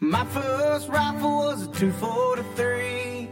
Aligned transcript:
My 0.00 0.24
first 0.26 0.88
rifle 0.88 1.28
was 1.28 1.66
a 1.66 1.72
243. 1.72 3.28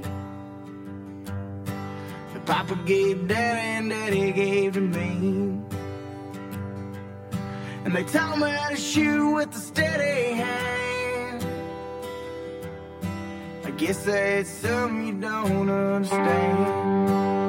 Papa 2.45 2.77
gave 2.85 3.29
daddy 3.29 3.61
and 3.61 3.91
daddy 3.91 4.32
gave 4.32 4.75
to 4.75 4.80
me. 4.80 5.61
And 7.84 7.95
they 7.95 8.02
taught 8.02 8.39
me 8.39 8.48
how 8.50 8.71
to 8.71 8.77
shoot 8.77 9.34
with 9.34 9.55
a 9.55 9.59
steady 9.59 10.32
hand. 10.34 11.46
I 13.64 13.71
guess 13.71 14.05
that's 14.05 14.51
something 14.51 15.07
you 15.07 15.21
don't 15.21 15.71
understand. 15.71 17.46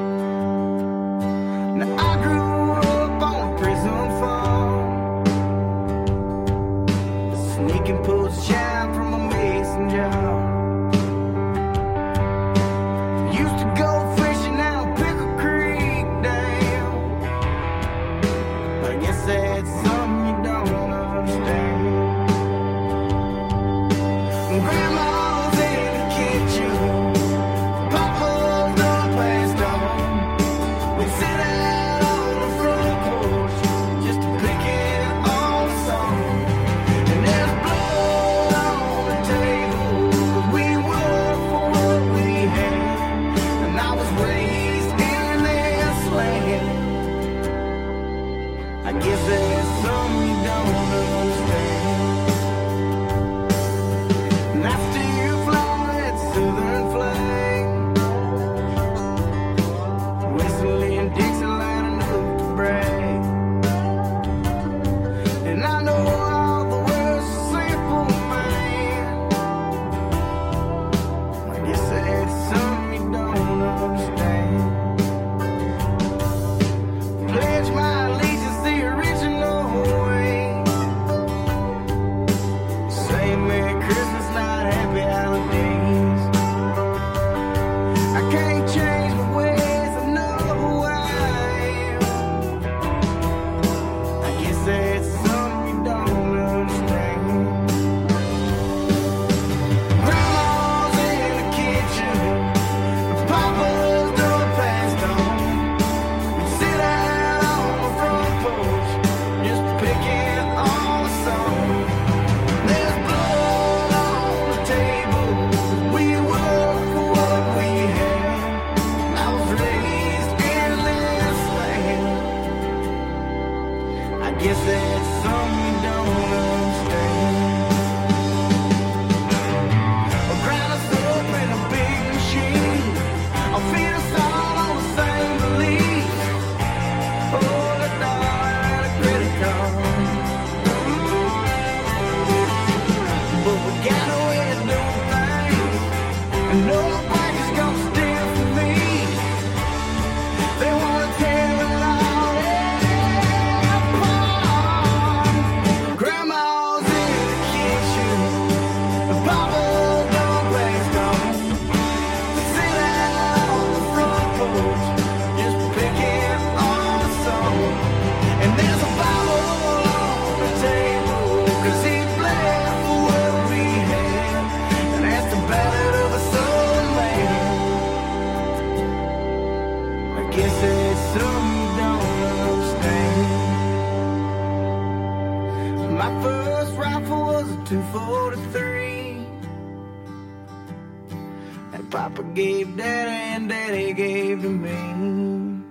gave 192.37 192.77
daddy 192.77 193.35
and 193.35 193.49
daddy 193.49 193.93
gave 193.93 194.43
to 194.43 194.49
me. 194.49 195.63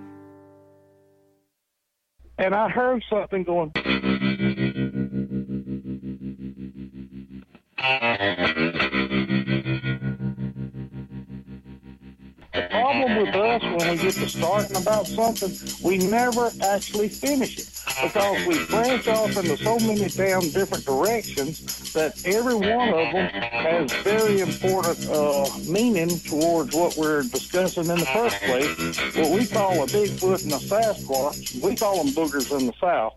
And 2.37 2.53
I 2.53 2.67
heard 2.67 3.01
something 3.09 3.45
going. 3.45 3.71
The 12.53 12.67
problem 12.69 13.15
with 13.15 13.33
us 13.33 13.63
when 13.63 13.89
we 13.89 13.97
get 14.03 14.13
to 14.15 14.27
starting 14.27 14.75
about 14.75 15.07
something, 15.07 15.53
we 15.81 15.99
never 15.99 16.51
actually 16.61 17.07
finish 17.07 17.59
it 17.59 17.76
because 18.01 18.45
we 18.47 18.65
branch 18.65 19.07
off 19.07 19.35
into 19.37 19.57
so 19.57 19.79
many 19.79 20.07
damn 20.09 20.41
different 20.51 20.85
directions 20.85 21.93
that 21.93 22.21
every 22.25 22.55
one 22.55 22.89
of 22.89 23.13
them 23.13 23.29
has 23.29 23.91
very 24.03 24.39
important 24.39 25.09
uh, 25.09 25.47
meaning 25.67 26.09
towards 26.19 26.75
what 26.75 26.95
we're 26.97 27.23
discussing 27.23 27.87
in 27.87 27.97
the 27.97 28.05
first 28.05 28.39
place. 28.41 29.15
What 29.15 29.31
we 29.31 29.45
call 29.47 29.83
a 29.83 29.87
Bigfoot 29.87 30.43
and 30.43 30.53
a 30.53 30.57
Sasquatch, 30.57 31.61
we 31.61 31.75
call 31.75 32.03
them 32.03 32.13
boogers 32.13 32.51
in 32.57 32.67
the 32.67 32.73
South. 32.79 33.15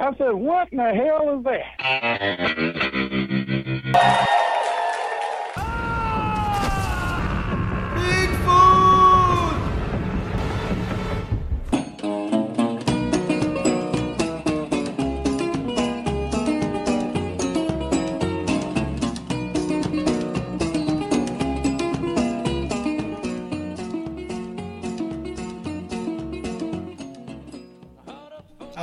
I 0.00 0.14
said, 0.16 0.32
what 0.32 0.72
in 0.72 0.78
the 0.78 0.94
hell 0.94 1.38
is 1.38 1.44
that? 3.92 4.28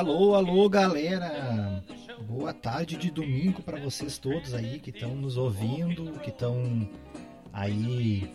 Alô, 0.06 0.36
alô, 0.36 0.70
galera! 0.70 1.84
Boa 2.28 2.54
tarde 2.54 2.96
de 2.96 3.10
domingo 3.10 3.64
para 3.64 3.80
vocês 3.80 4.20
todos 4.20 4.54
aí 4.54 4.78
que 4.78 4.92
estão 4.92 5.16
nos 5.16 5.36
ouvindo, 5.36 6.20
que 6.20 6.30
estão 6.30 6.88
aí 7.52 8.32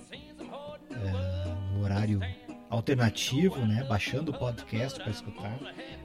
é, 0.90 1.72
no 1.72 1.84
horário 1.84 2.19
alternativo, 2.69 3.64
né? 3.64 3.84
Baixando 3.84 4.32
o 4.32 4.37
podcast 4.37 4.99
para 4.99 5.12
escutar. 5.12 5.56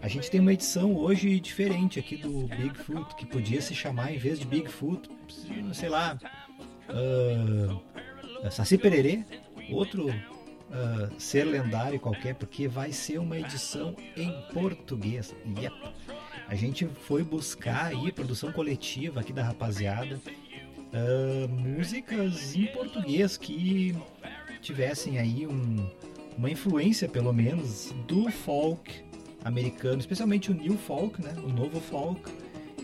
A 0.04 0.08
gente 0.08 0.30
tem 0.30 0.40
uma 0.40 0.54
edição 0.54 0.96
hoje 0.96 1.40
diferente 1.40 1.98
aqui 1.98 2.16
do 2.16 2.46
Bigfoot, 2.46 3.16
que 3.16 3.26
podia 3.26 3.60
se 3.60 3.74
chamar 3.74 4.14
em 4.14 4.20
vez 4.20 4.38
de 4.38 4.46
Bigfoot, 4.46 5.10
sei 5.74 5.90
lá, 5.90 6.16
uh, 6.92 8.52
Saci 8.52 8.78
Pererê, 8.78 9.26
outro 9.72 10.14
uh, 10.70 11.20
ser 11.20 11.44
lendário 11.44 12.00
qualquer, 12.00 12.36
porque 12.36 12.68
vai 12.68 12.92
ser 12.92 13.20
uma 13.20 13.38
edição 13.38 13.96
em 14.16 14.32
português. 14.54 15.36
Yep. 15.58 15.76
A 16.48 16.56
gente 16.56 16.86
foi 16.86 17.24
buscar 17.24 17.88
aí, 17.88 18.12
produção 18.12 18.52
coletiva 18.52 19.20
aqui 19.20 19.34
da 19.34 19.44
rapaziada, 19.44 20.20
uh, 20.94 21.48
músicas 21.50 22.56
em 22.56 22.68
português 22.68 23.38
que 23.38 23.96
tivessem 24.62 25.18
aí 25.18 25.48
um, 25.48 25.90
uma 26.38 26.50
influência, 26.50 27.08
pelo 27.08 27.34
menos, 27.34 27.94
do 28.08 28.30
folk 28.32 29.04
americano, 29.44 30.00
especialmente 30.00 30.52
o 30.52 30.54
new 30.54 30.78
folk, 30.78 31.22
né? 31.22 31.34
o 31.44 31.50
novo 31.50 31.80
folk, 31.80 32.32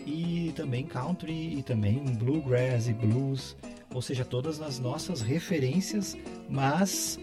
e 0.06 0.52
também 0.56 0.84
country, 0.84 1.58
e 1.58 1.62
também 1.62 1.98
bluegrass 1.98 2.88
e 2.88 2.92
blues, 2.92 3.56
ou 3.92 4.00
seja, 4.00 4.24
todas 4.24 4.60
as 4.60 4.78
nossas 4.78 5.20
referências, 5.20 6.16
mas 6.48 7.18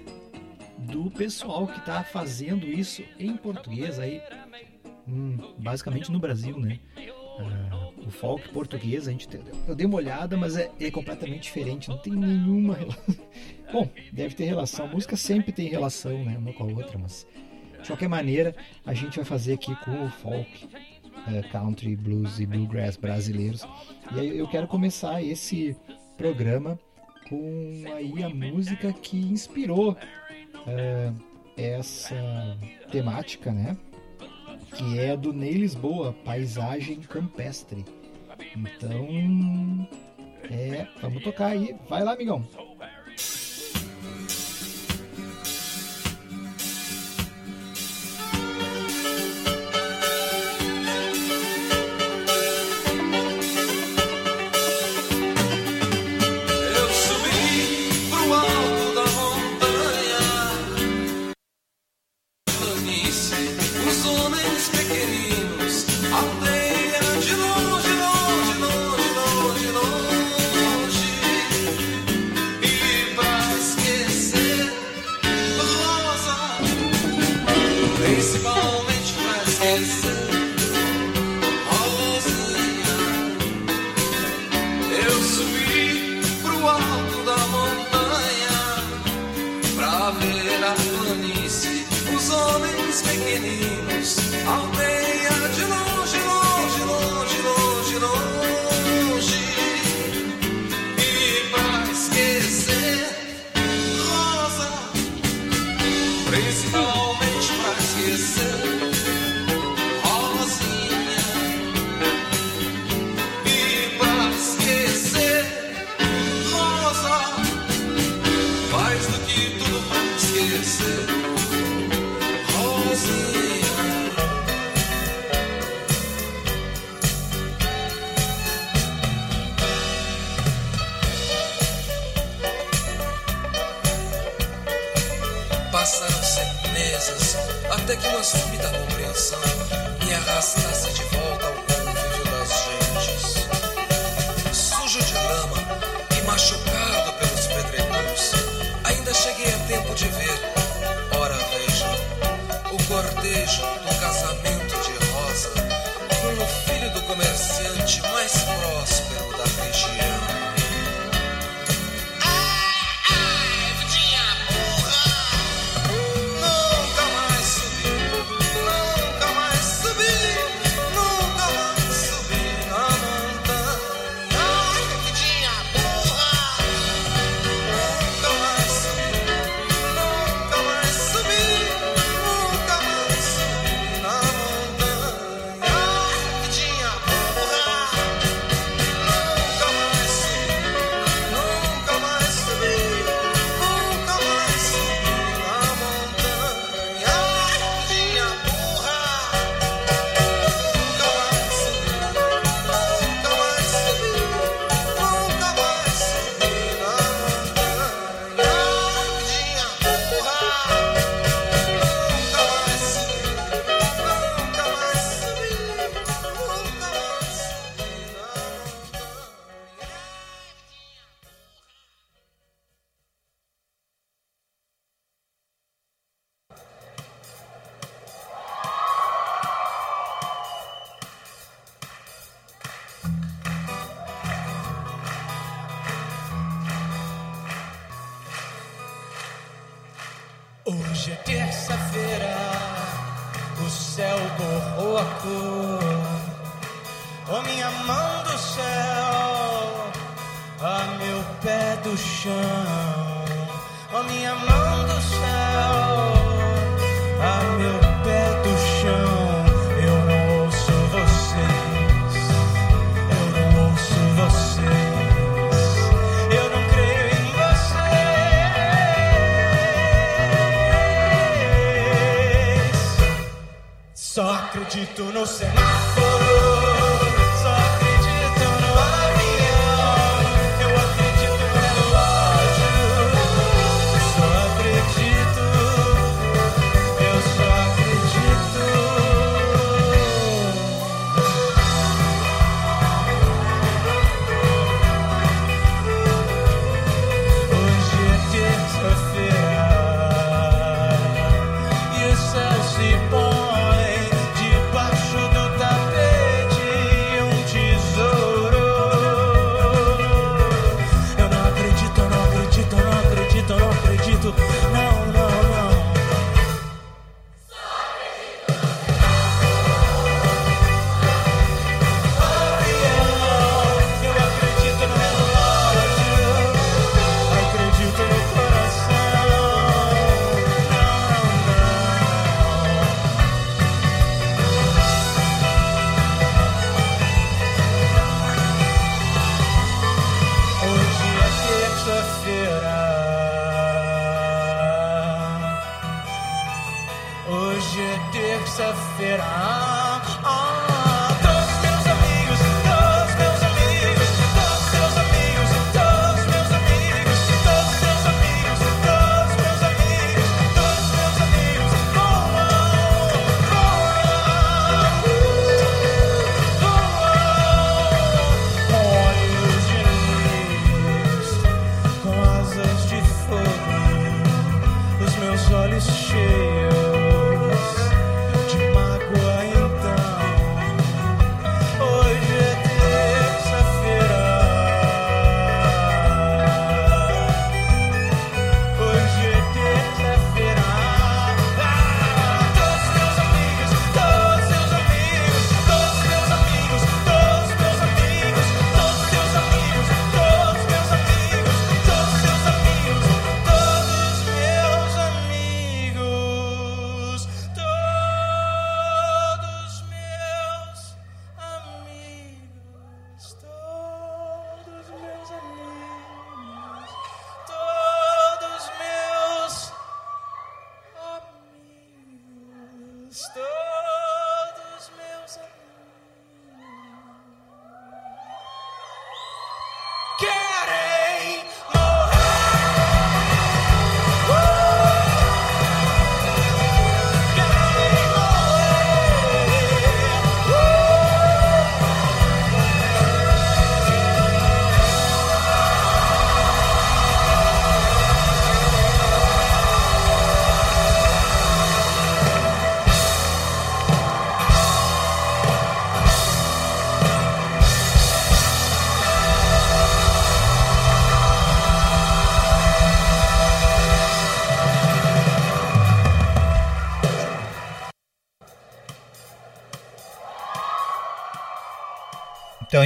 do 0.79 1.11
pessoal 1.11 1.67
que 1.67 1.79
está 1.79 2.03
fazendo 2.03 2.65
isso 2.65 3.03
em 3.19 3.35
português 3.35 3.99
aí, 3.99 4.21
hum, 5.07 5.37
basicamente 5.57 6.11
no 6.11 6.19
Brasil, 6.19 6.57
né? 6.59 6.79
Ah, 7.39 7.89
o 8.05 8.11
folk 8.11 8.49
português, 8.49 9.07
a 9.07 9.11
gente 9.11 9.27
eu 9.67 9.75
dei 9.75 9.85
uma 9.85 9.97
olhada, 9.97 10.35
mas 10.37 10.57
é, 10.57 10.71
é 10.79 10.91
completamente 10.91 11.43
diferente, 11.43 11.89
não 11.89 11.97
tem 11.97 12.13
nenhuma 12.13 12.75
relação. 12.75 13.15
Bom, 13.71 13.89
deve 14.11 14.35
ter 14.35 14.45
relação. 14.45 14.85
A 14.85 14.89
música 14.89 15.15
sempre 15.15 15.51
tem 15.51 15.67
relação, 15.67 16.23
né, 16.23 16.37
uma 16.37 16.53
com 16.53 16.63
a 16.63 16.67
outra, 16.67 16.97
mas 16.97 17.27
de 17.81 17.87
qualquer 17.87 18.09
maneira 18.09 18.55
a 18.85 18.93
gente 18.93 19.15
vai 19.17 19.25
fazer 19.25 19.53
aqui 19.53 19.75
com 19.83 20.05
o 20.05 20.09
folk, 20.09 20.65
uh, 20.65 21.49
country, 21.51 21.95
blues 21.95 22.39
e 22.39 22.45
bluegrass 22.45 22.97
brasileiros. 22.97 23.65
E 24.15 24.19
aí 24.19 24.37
eu 24.37 24.47
quero 24.47 24.67
começar 24.67 25.21
esse 25.21 25.75
programa 26.17 26.79
com 27.29 27.83
aí 27.95 28.23
a 28.23 28.29
música 28.29 28.91
que 28.91 29.17
inspirou 29.17 29.95
uh, 30.67 31.15
essa 31.57 32.57
temática, 32.91 33.51
né? 33.51 33.77
Que 34.75 34.99
é 34.99 35.17
do 35.17 35.33
Ney 35.33 35.53
Lisboa, 35.53 36.13
Paisagem 36.23 36.99
Campestre. 37.01 37.85
Então, 38.55 39.87
é, 40.49 40.87
vamos 41.01 41.23
tocar 41.23 41.47
aí. 41.47 41.75
Vai 41.89 42.03
lá, 42.03 42.13
amigão. 42.13 42.47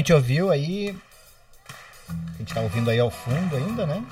Gente 0.04 0.12
ouviu 0.12 0.52
aí. 0.52 0.94
A 2.10 2.38
gente 2.38 2.54
tá 2.54 2.60
ouvindo 2.60 2.90
aí 2.90 3.00
ao 3.00 3.10
fundo 3.10 3.56
ainda, 3.56 3.86
né? 3.88 4.06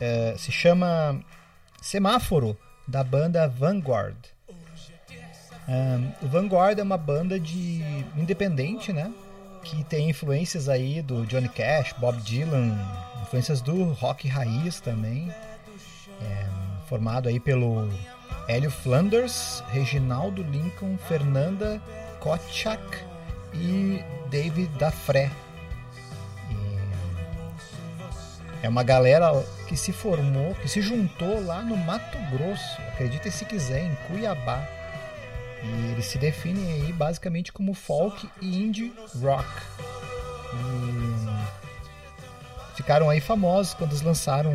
É, 0.00 0.34
se 0.38 0.50
chama 0.50 1.20
Semáforo, 1.82 2.56
da 2.88 3.04
banda 3.04 3.46
Vanguard. 3.46 4.16
Ahn, 5.68 6.10
o 6.22 6.26
Vanguard 6.26 6.78
é 6.78 6.82
uma 6.82 6.96
banda 6.96 7.38
de 7.38 7.82
independente, 8.16 8.90
né? 8.90 9.12
Que 9.62 9.84
tem 9.84 10.08
influências 10.08 10.66
aí 10.66 11.02
do 11.02 11.26
Johnny 11.26 11.50
Cash, 11.50 11.92
Bob 11.98 12.18
Dylan, 12.22 12.74
influências 13.20 13.60
do 13.60 13.84
rock 13.92 14.26
raiz 14.26 14.80
também. 14.80 15.30
É, 16.22 16.46
formado 16.88 17.28
aí 17.28 17.38
pelo 17.38 17.86
Hélio 18.48 18.70
Flanders, 18.70 19.62
Reginaldo 19.68 20.42
Lincoln, 20.42 20.96
Fernanda 21.06 21.80
Kotchak 22.18 22.82
e 23.54 24.02
David 24.30 24.70
Dafré. 24.78 25.30
E 26.50 26.54
É 28.62 28.68
uma 28.68 28.82
galera 28.82 29.32
que 29.66 29.76
se 29.76 29.92
formou, 29.92 30.54
que 30.56 30.68
se 30.68 30.80
juntou 30.80 31.44
lá 31.44 31.62
no 31.62 31.76
Mato 31.76 32.18
Grosso, 32.30 32.80
acredita 32.88 33.30
se 33.30 33.44
quiser, 33.44 33.84
em 33.84 33.94
Cuiabá. 34.06 34.66
E 35.62 35.92
eles 35.92 36.06
se 36.06 36.16
definem 36.16 36.72
aí 36.72 36.90
basicamente 36.92 37.52
como 37.52 37.74
folk 37.74 38.26
e 38.40 38.62
indie 38.62 38.94
rock. 39.20 39.46
E 40.54 42.76
ficaram 42.76 43.10
aí 43.10 43.20
famosos 43.20 43.74
quando 43.74 43.90
eles 43.90 44.02
lançaram. 44.02 44.54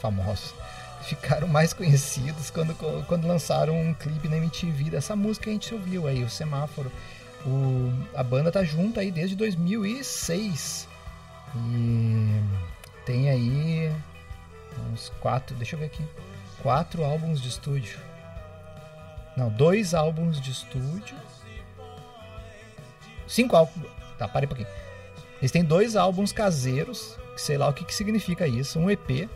Famosos. 0.00 0.52
Ficaram 1.04 1.46
mais 1.46 1.74
conhecidos 1.74 2.48
quando, 2.48 2.74
quando 3.06 3.28
lançaram 3.28 3.78
um 3.78 3.92
clipe 3.92 4.26
na 4.26 4.38
MTV 4.38 4.84
dessa 4.84 5.14
música 5.14 5.44
que 5.44 5.50
a 5.50 5.52
gente 5.52 5.74
ouviu 5.74 6.06
aí, 6.06 6.24
o 6.24 6.30
Semáforo. 6.30 6.90
O, 7.46 7.92
a 8.14 8.22
banda 8.22 8.50
tá 8.50 8.64
junto 8.64 8.98
aí 8.98 9.10
desde 9.10 9.36
2006. 9.36 10.88
E 11.56 12.40
tem 13.04 13.28
aí 13.28 13.92
uns 14.92 15.10
quatro, 15.20 15.54
deixa 15.56 15.76
eu 15.76 15.80
ver 15.80 15.86
aqui, 15.86 16.02
quatro 16.62 17.04
álbuns 17.04 17.40
de 17.40 17.48
estúdio. 17.48 17.98
Não, 19.36 19.50
dois 19.50 19.94
álbuns 19.94 20.40
de 20.40 20.50
estúdio. 20.50 21.16
Cinco 23.26 23.56
álbuns. 23.56 23.86
Tá, 24.18 24.28
parei 24.28 24.46
um 24.46 24.48
pouquinho. 24.48 24.68
Eles 25.40 25.50
têm 25.50 25.64
dois 25.64 25.96
álbuns 25.96 26.32
caseiros, 26.32 27.18
que 27.34 27.40
sei 27.40 27.58
lá 27.58 27.68
o 27.68 27.72
que, 27.72 27.84
que 27.84 27.94
significa 27.94 28.46
isso, 28.46 28.78
um 28.78 28.90
EP 28.90 29.28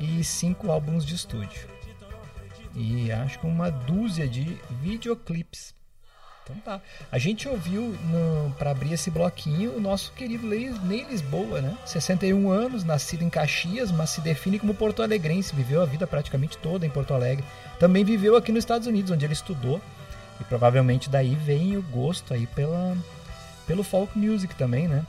e 0.00 0.24
cinco 0.24 0.70
álbuns 0.70 1.04
de 1.04 1.14
estúdio. 1.14 1.68
E 2.74 3.12
acho 3.12 3.38
que 3.38 3.46
uma 3.46 3.70
dúzia 3.70 4.26
de 4.26 4.58
videoclipes. 4.80 5.74
Então 6.50 6.60
tá. 6.62 6.80
A 7.10 7.18
gente 7.18 7.48
ouviu, 7.48 7.94
para 8.58 8.70
abrir 8.70 8.92
esse 8.92 9.10
bloquinho, 9.10 9.76
o 9.76 9.80
nosso 9.80 10.12
querido 10.12 10.46
Ney 10.46 11.06
Lisboa, 11.08 11.60
né? 11.60 11.76
61 11.86 12.50
anos, 12.50 12.84
nascido 12.84 13.22
em 13.22 13.30
Caxias, 13.30 13.90
mas 13.90 14.10
se 14.10 14.20
define 14.20 14.58
como 14.58 14.74
porto-alegrense. 14.74 15.54
Viveu 15.54 15.82
a 15.82 15.86
vida 15.86 16.06
praticamente 16.06 16.58
toda 16.58 16.86
em 16.86 16.90
Porto 16.90 17.14
Alegre. 17.14 17.44
Também 17.78 18.04
viveu 18.04 18.36
aqui 18.36 18.52
nos 18.52 18.62
Estados 18.62 18.86
Unidos, 18.86 19.10
onde 19.10 19.24
ele 19.24 19.32
estudou. 19.32 19.80
E 20.40 20.44
provavelmente 20.44 21.10
daí 21.10 21.34
vem 21.34 21.76
o 21.76 21.82
gosto 21.82 22.32
aí 22.32 22.46
pela, 22.46 22.96
pelo 23.66 23.82
folk 23.82 24.18
music 24.18 24.54
também, 24.54 24.88
né? 24.88 25.04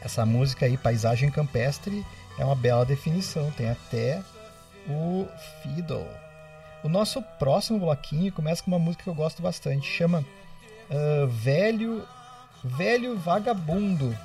Essa 0.00 0.26
música 0.26 0.66
aí, 0.66 0.76
Paisagem 0.76 1.30
Campestre, 1.30 2.04
é 2.38 2.44
uma 2.44 2.54
bela 2.54 2.84
definição. 2.84 3.50
Tem 3.52 3.70
até 3.70 4.22
o 4.88 5.26
Fiddle. 5.62 6.06
O 6.86 6.88
nosso 6.88 7.20
próximo 7.20 7.80
bloquinho 7.80 8.30
começa 8.30 8.62
com 8.62 8.70
uma 8.70 8.78
música 8.78 9.02
que 9.02 9.10
eu 9.10 9.14
gosto 9.14 9.42
bastante, 9.42 9.90
chama 9.90 10.24
uh, 10.88 11.26
Velho 11.26 12.06
Velho 12.62 13.18
Vagabundo, 13.18 14.16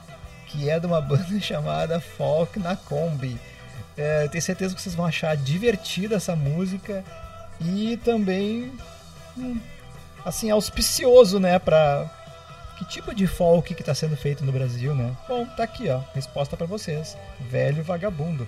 que 0.45 0.69
é 0.69 0.79
de 0.79 0.85
uma 0.85 1.01
banda 1.01 1.39
chamada 1.39 1.99
Folk 1.99 2.59
na 2.59 2.75
Kombi. 2.75 3.39
Uh, 3.97 4.29
tenho 4.29 4.43
certeza 4.43 4.75
que 4.75 4.81
vocês 4.81 4.93
vão 4.93 5.07
achar 5.07 5.35
divertida 5.35 6.17
essa 6.17 6.35
música 6.35 7.03
e 7.59 7.97
também 7.97 8.71
hum, 9.35 9.59
assim 10.23 10.51
auspicioso, 10.51 11.39
né, 11.39 11.57
para 11.57 12.07
que 12.77 12.85
tipo 12.85 13.15
de 13.15 13.25
folk 13.25 13.73
que 13.73 13.81
está 13.81 13.95
sendo 13.95 14.15
feito 14.15 14.45
no 14.45 14.51
Brasil, 14.51 14.93
né? 14.93 15.17
Bom, 15.27 15.47
tá 15.57 15.63
aqui, 15.63 15.89
ó, 15.89 15.99
resposta 16.13 16.55
para 16.55 16.67
vocês. 16.67 17.17
Velho 17.39 17.83
Vagabundo. 17.83 18.47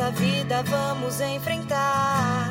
nossa 0.00 0.10
vida 0.12 0.62
vamos 0.62 1.20
enfrentar. 1.20 2.48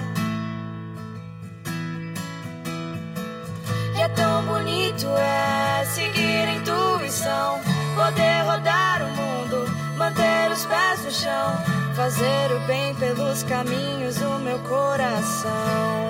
E 3.97 4.01
é 4.01 4.07
tão 4.09 4.43
bonito 4.45 5.07
é 5.17 5.83
seguir 5.85 6.47
a 6.47 6.53
intuição, 6.53 7.59
poder 7.95 8.43
rodar 8.45 9.01
o 9.01 9.09
mundo, 9.09 9.65
manter 9.97 10.51
os 10.51 10.63
pés 10.65 11.03
no 11.03 11.11
chão, 11.11 11.57
fazer 11.95 12.51
o 12.55 12.59
bem 12.67 12.93
pelos 12.95 13.41
caminhos 13.41 14.17
do 14.17 14.39
meu 14.39 14.59
coração. 14.59 16.08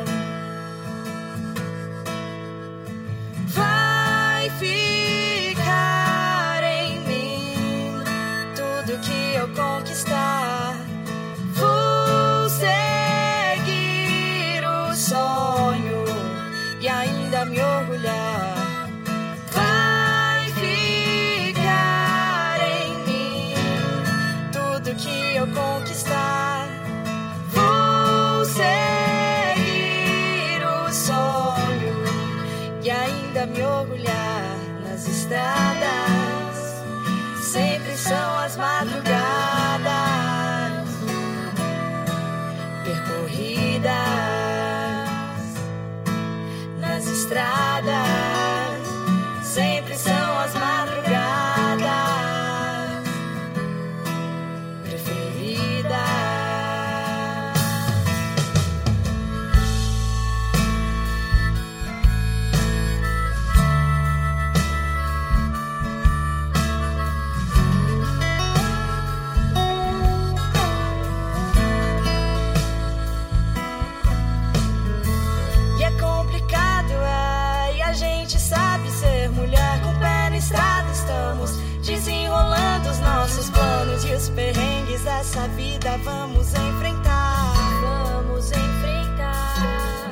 Dessa 85.39 85.47
vida 85.49 85.97
vamos 86.03 86.53
enfrentar. 86.53 87.53
Vamos 87.81 88.51
enfrentar. 88.51 90.11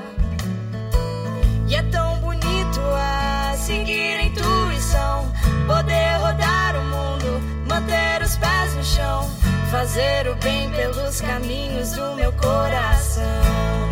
E 1.68 1.76
é 1.76 1.84
tão 1.84 2.18
bonito 2.20 2.80
a 2.94 3.54
seguir 3.58 4.18
a 4.18 4.24
intuição, 4.24 5.32
poder 5.68 6.18
rodar 6.20 6.76
o 6.78 6.84
mundo, 6.86 7.42
manter 7.68 8.22
os 8.22 8.38
pés 8.38 8.74
no 8.76 8.84
chão, 8.84 9.30
fazer 9.70 10.30
o 10.30 10.36
bem 10.36 10.70
pelos 10.72 11.20
caminhos 11.20 11.92
do 11.92 12.16
meu 12.16 12.32
coração. 12.34 13.87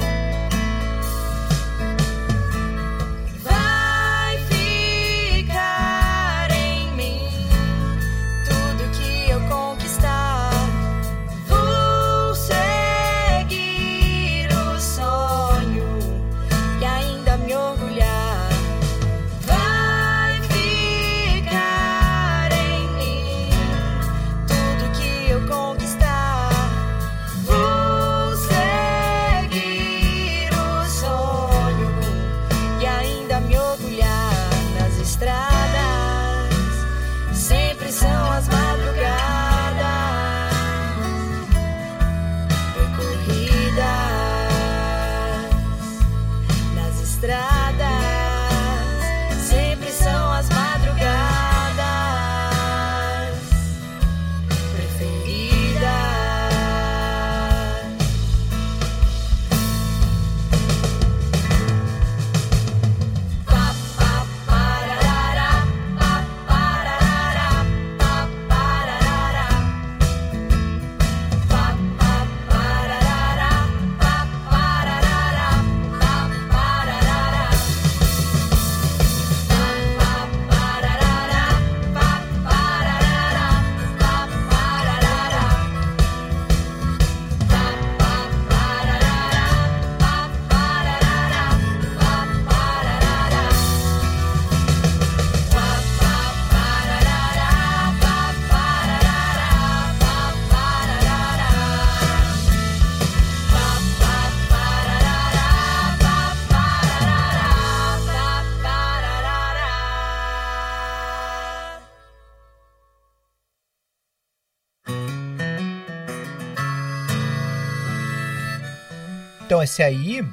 Esse 119.65 119.82
aí, 119.82 120.23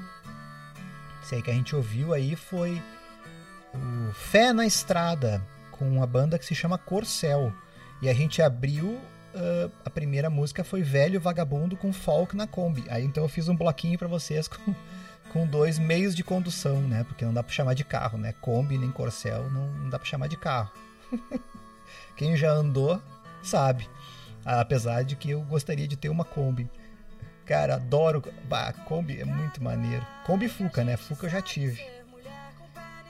esse 1.22 1.34
aí 1.34 1.42
que 1.42 1.50
a 1.50 1.54
gente 1.54 1.74
ouviu 1.74 2.12
aí 2.12 2.36
foi 2.36 2.80
o 3.74 4.12
Fé 4.12 4.52
na 4.52 4.66
Estrada, 4.66 5.42
com 5.70 5.88
uma 5.88 6.06
banda 6.06 6.38
que 6.38 6.44
se 6.44 6.54
chama 6.54 6.76
Corcel. 6.76 7.50
E 8.02 8.10
a 8.10 8.14
gente 8.14 8.42
abriu, 8.42 9.00
ah, 9.34 9.70
a 9.86 9.90
primeira 9.90 10.28
música 10.28 10.62
foi 10.62 10.82
Velho 10.82 11.18
Vagabundo 11.18 11.78
com 11.78 11.94
Folk 11.94 12.36
na 12.36 12.46
Kombi. 12.46 12.84
Aí 12.90 13.04
então 13.04 13.22
eu 13.22 13.28
fiz 13.28 13.48
um 13.48 13.56
bloquinho 13.56 13.98
pra 13.98 14.06
vocês 14.06 14.46
com, 14.48 14.74
com 15.32 15.46
dois 15.46 15.78
meios 15.78 16.14
de 16.14 16.22
condução, 16.22 16.82
né? 16.82 17.02
Porque 17.04 17.24
não 17.24 17.32
dá 17.32 17.42
pra 17.42 17.52
chamar 17.52 17.72
de 17.72 17.84
carro, 17.84 18.18
né? 18.18 18.34
Kombi 18.38 18.76
nem 18.76 18.90
Corcel 18.90 19.50
não, 19.50 19.66
não 19.68 19.88
dá 19.88 19.98
pra 19.98 20.06
chamar 20.06 20.28
de 20.28 20.36
carro. 20.36 20.70
Quem 22.16 22.36
já 22.36 22.50
andou 22.50 23.00
sabe. 23.42 23.88
Apesar 24.44 25.04
de 25.04 25.16
que 25.16 25.30
eu 25.30 25.40
gostaria 25.40 25.88
de 25.88 25.96
ter 25.96 26.10
uma 26.10 26.24
Kombi. 26.24 26.68
Cara, 27.46 27.74
adoro. 27.74 28.22
Bah, 28.48 28.72
Kombi 28.72 29.20
é 29.20 29.24
muito 29.24 29.62
maneiro. 29.62 30.06
Kombi 30.24 30.48
Fuca, 30.48 30.84
né? 30.84 30.96
Fuca 30.96 31.26
eu 31.26 31.30
já 31.30 31.42
tive. 31.42 31.84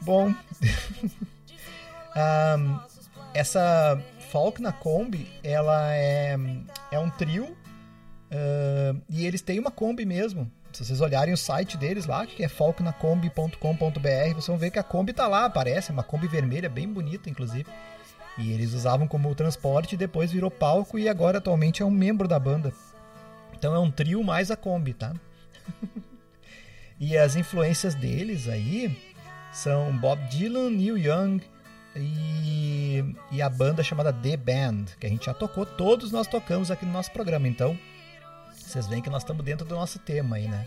Bom. 0.01 0.35
Ahn, 2.15 2.79
essa 3.35 4.01
Falk 4.31 4.61
na 4.61 4.73
Kombi, 4.73 5.31
ela 5.43 5.95
é, 5.95 6.37
é 6.91 6.99
um 6.99 7.11
trio. 7.11 7.57
ah, 8.31 8.95
e 9.09 9.27
eles 9.27 9.43
têm 9.43 9.59
uma 9.59 9.71
Kombi 9.71 10.05
mesmo. 10.05 10.51
Se 10.73 10.85
vocês 10.85 11.03
olharem 11.03 11.35
o 11.35 11.37
site 11.37 11.77
deles 11.77 12.07
lá, 12.07 12.25
que 12.25 12.43
é 12.43 12.49
falknakombi.com.br, 12.49 13.59
vocês 14.35 14.47
vão 14.47 14.57
ver 14.57 14.71
que 14.71 14.79
a 14.79 14.83
Kombi 14.83 15.13
tá 15.13 15.29
lá, 15.29 15.45
aparece, 15.45 15.93
uma 15.93 16.03
Kombi 16.03 16.27
vermelha, 16.27 16.69
bem 16.69 16.89
bonita, 16.89 17.29
inclusive. 17.29 17.67
E 18.39 18.51
eles 18.53 18.73
usavam 18.73 19.07
como 19.07 19.35
transporte, 19.35 19.99
depois 19.99 20.33
virou 20.33 20.51
palco 20.51 20.99
e 20.99 21.11
agora 21.11 21.39
atualmente 21.39 21.83
é 21.83 21.85
um 21.85 21.91
membro 21.91 22.27
da 22.27 22.39
banda. 22.39 22.73
Então 23.63 23.77
é 23.77 23.79
um 23.79 23.93
trio 23.93 24.25
mais 24.25 24.51
a 24.51 24.57
Kombi, 24.57 24.93
tá? 24.93 25.15
e 26.99 27.17
as 27.17 27.37
influências 27.37 27.95
deles 27.95 28.49
aí 28.49 29.01
são 29.53 29.97
Bob 29.99 30.21
Dylan, 30.27 30.69
Neil 30.69 30.99
Young, 30.99 31.41
e, 31.95 33.15
e 33.31 33.41
a 33.41 33.49
banda 33.49 33.85
chamada 33.85 34.13
The 34.13 34.37
Band, 34.37 34.87
que 34.99 35.07
a 35.07 35.09
gente 35.09 35.27
já 35.27 35.33
tocou, 35.33 35.65
todos 35.65 36.11
nós 36.11 36.27
tocamos 36.27 36.73
aqui 36.73 36.85
no 36.85 36.91
nosso 36.91 37.13
programa. 37.13 37.47
Então, 37.47 37.79
vocês 38.53 38.89
veem 38.89 39.01
que 39.01 39.09
nós 39.09 39.23
estamos 39.23 39.45
dentro 39.45 39.65
do 39.65 39.77
nosso 39.77 40.01
tema 40.01 40.35
aí, 40.35 40.49
né? 40.49 40.67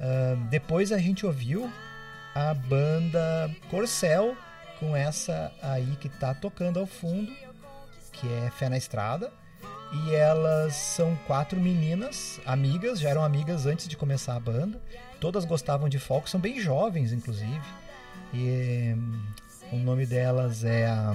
Ah, 0.00 0.34
depois 0.50 0.90
a 0.90 0.98
gente 0.98 1.24
ouviu 1.24 1.72
a 2.34 2.52
banda 2.54 3.48
Corcel 3.70 4.36
com 4.80 4.96
essa 4.96 5.52
aí 5.62 5.94
que 6.00 6.08
tá 6.08 6.34
tocando 6.34 6.80
ao 6.80 6.86
fundo, 6.86 7.32
que 8.10 8.26
é 8.26 8.50
Fé 8.50 8.68
na 8.68 8.76
Estrada. 8.76 9.30
E 9.92 10.14
elas 10.14 10.74
são 10.74 11.16
quatro 11.26 11.60
meninas, 11.60 12.40
amigas, 12.46 13.00
já 13.00 13.08
eram 13.08 13.24
amigas 13.24 13.66
antes 13.66 13.88
de 13.88 13.96
começar 13.96 14.36
a 14.36 14.40
banda. 14.40 14.80
Todas 15.18 15.44
gostavam 15.44 15.88
de 15.88 15.98
folk, 15.98 16.30
são 16.30 16.38
bem 16.38 16.60
jovens, 16.60 17.12
inclusive. 17.12 17.60
E 18.32 18.94
hum, 18.96 19.20
o 19.72 19.76
nome 19.76 20.06
delas 20.06 20.62
é 20.62 20.86
a, 20.86 21.12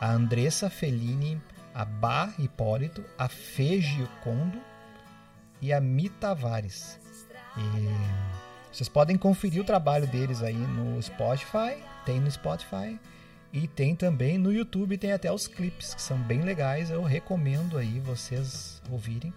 a 0.00 0.12
Andressa 0.12 0.70
Fellini, 0.70 1.40
a 1.74 1.84
Bá 1.84 2.32
Hipólito, 2.38 3.04
a 3.18 3.28
Fê 3.28 3.80
Giocondo 3.80 4.60
e 5.60 5.72
a 5.72 5.80
Mi 5.80 6.08
Tavares. 6.08 7.00
E 7.58 8.72
vocês 8.72 8.88
podem 8.88 9.18
conferir 9.18 9.60
o 9.60 9.64
trabalho 9.64 10.06
deles 10.06 10.40
aí 10.40 10.54
no 10.54 11.02
Spotify, 11.02 11.82
tem 12.06 12.20
no 12.20 12.30
Spotify 12.30 12.98
e 13.52 13.68
tem 13.68 13.94
também 13.94 14.38
no 14.38 14.50
YouTube, 14.50 14.96
tem 14.96 15.12
até 15.12 15.30
os 15.30 15.46
clipes 15.46 15.94
que 15.94 16.00
são 16.00 16.16
bem 16.18 16.40
legais. 16.40 16.90
Eu 16.90 17.02
recomendo 17.02 17.76
aí 17.76 18.00
vocês 18.00 18.80
ouvirem 18.90 19.32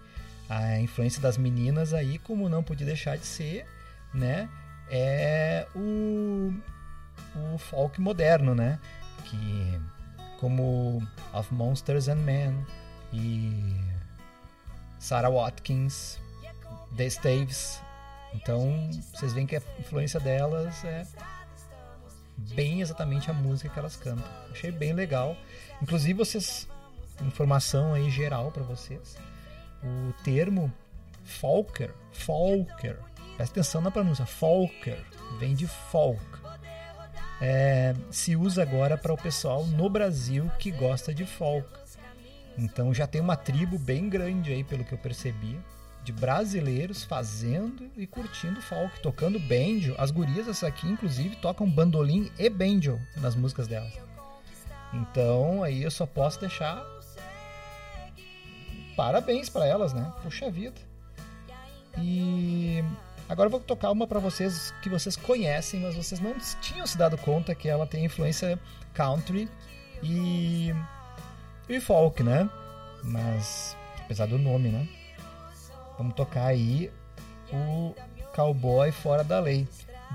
a 0.48 0.78
influência 0.78 1.20
das 1.20 1.36
meninas 1.36 1.92
aí, 1.92 2.18
como 2.18 2.48
não 2.48 2.62
podia 2.62 2.86
deixar 2.86 3.18
de 3.18 3.26
ser, 3.26 3.66
né? 4.14 4.48
É 4.88 5.66
o, 5.74 6.54
o 7.34 7.58
folk 7.58 8.00
moderno, 8.00 8.54
né? 8.54 8.78
Que 9.24 9.80
como 10.40 11.02
Of 11.34 11.52
Monsters 11.52 12.08
and 12.08 12.16
Men 12.16 12.66
e 13.12 13.76
Sarah 14.98 15.30
Watkins, 15.30 16.18
The 16.96 17.06
Staves. 17.06 17.82
Então, 18.32 18.90
vocês 19.12 19.32
veem 19.34 19.46
que 19.46 19.56
a 19.56 19.62
influência 19.78 20.20
delas 20.20 20.84
é 20.84 21.06
bem 22.36 22.80
exatamente 22.80 23.30
a 23.30 23.34
música 23.34 23.68
que 23.68 23.78
elas 23.78 23.96
cantam. 23.96 24.24
Achei 24.50 24.70
bem 24.70 24.92
legal. 24.92 25.36
Inclusive, 25.82 26.14
vocês 26.14 26.68
informação 27.24 27.94
aí 27.94 28.10
geral 28.10 28.50
para 28.50 28.62
vocês. 28.62 29.16
O 29.82 30.12
termo 30.22 30.72
folker, 31.24 31.90
folker, 32.12 32.98
presta 33.36 33.60
atenção 33.60 33.80
na 33.80 33.90
pronúncia, 33.90 34.26
folker, 34.26 34.98
vem 35.38 35.54
de 35.54 35.66
folk. 35.66 36.22
É, 37.40 37.94
se 38.10 38.34
usa 38.34 38.62
agora 38.62 38.96
para 38.96 39.12
o 39.12 39.16
pessoal 39.16 39.66
no 39.66 39.90
Brasil 39.90 40.50
que 40.58 40.70
gosta 40.70 41.14
de 41.14 41.26
folk. 41.26 41.68
Então 42.56 42.94
já 42.94 43.06
tem 43.06 43.20
uma 43.20 43.36
tribo 43.36 43.78
bem 43.78 44.08
grande 44.08 44.52
aí, 44.52 44.64
pelo 44.64 44.84
que 44.84 44.92
eu 44.92 44.98
percebi, 44.98 45.58
de 46.06 46.12
brasileiros 46.12 47.02
fazendo 47.02 47.90
e 47.96 48.06
curtindo 48.06 48.62
folk, 48.62 49.00
tocando 49.00 49.40
banjo. 49.40 49.92
As 49.98 50.12
gurias 50.12 50.46
essa 50.46 50.68
aqui, 50.68 50.86
inclusive, 50.86 51.34
tocam 51.34 51.68
bandolim 51.68 52.30
e 52.38 52.48
banjo 52.48 52.96
nas 53.16 53.34
músicas 53.34 53.66
delas. 53.66 53.92
Então 54.94 55.64
aí 55.64 55.82
eu 55.82 55.90
só 55.90 56.06
posso 56.06 56.38
deixar 56.38 56.80
parabéns 58.96 59.50
para 59.50 59.66
elas, 59.66 59.92
né? 59.92 60.12
Puxa 60.22 60.48
vida. 60.48 60.80
E 61.98 62.84
agora 63.28 63.48
eu 63.48 63.50
vou 63.50 63.58
tocar 63.58 63.90
uma 63.90 64.06
para 64.06 64.20
vocês 64.20 64.72
que 64.82 64.88
vocês 64.88 65.16
conhecem, 65.16 65.80
mas 65.80 65.96
vocês 65.96 66.20
não 66.20 66.36
tinham 66.62 66.86
se 66.86 66.96
dado 66.96 67.18
conta 67.18 67.52
que 67.52 67.68
ela 67.68 67.84
tem 67.84 68.04
influência 68.04 68.56
country 68.94 69.48
e 70.04 70.72
e 71.68 71.80
folk, 71.80 72.22
né? 72.22 72.48
Mas 73.02 73.76
apesar 74.04 74.26
do 74.26 74.38
nome, 74.38 74.68
né? 74.68 74.88
Vamos 75.98 76.14
tocar 76.14 76.46
aí 76.46 76.90
o 77.52 77.94
Cowboy 78.34 78.92
Fora 78.92 79.24
da 79.24 79.40
Lei 79.40 79.66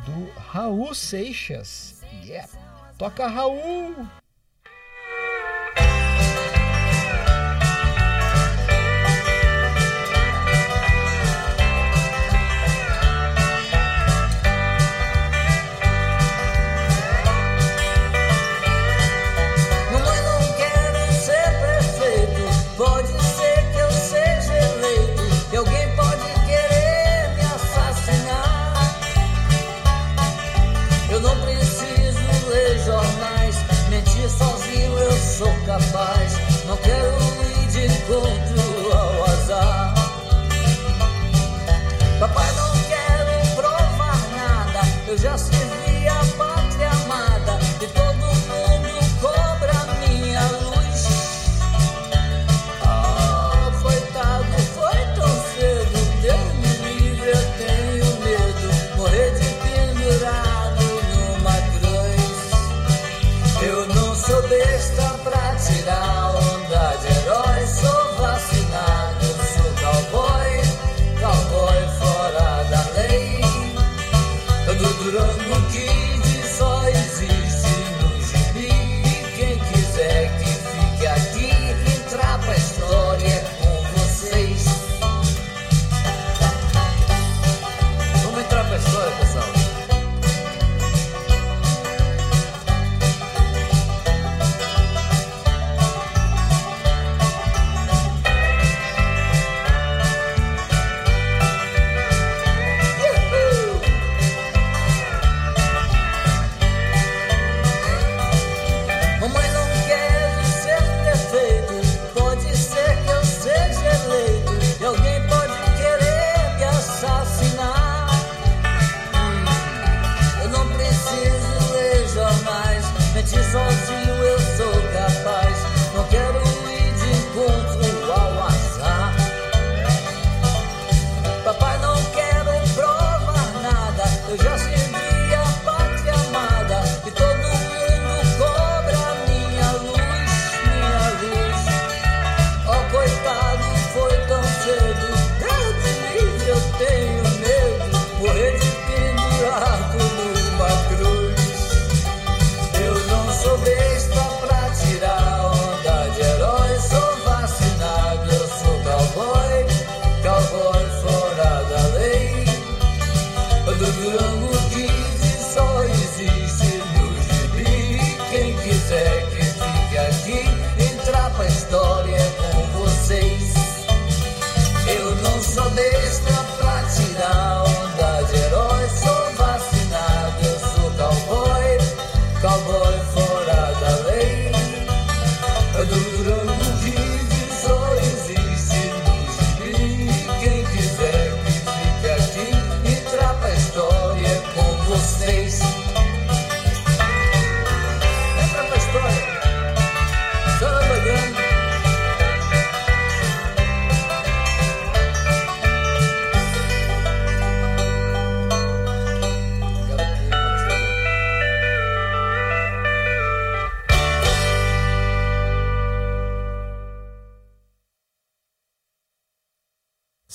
do 0.05 0.31
Raul 0.39 0.93
Seixas. 0.93 2.01
Yeah. 2.23 2.47
Toca 2.97 3.27
Raul! 3.27 3.95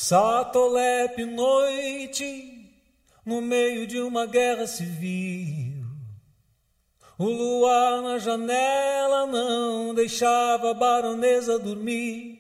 Satolepe 0.09 1.25
noite, 1.25 2.71
no 3.25 3.43
meio 3.43 3.89
de 3.89 3.99
uma 3.99 4.25
guerra 4.25 4.65
civil. 4.65 5.85
O 7.19 7.25
luar 7.25 8.03
na 8.03 8.17
janela 8.17 9.27
não 9.27 9.93
deixava 9.93 10.71
a 10.71 10.75
baronesa 10.75 11.59
dormir. 11.59 12.39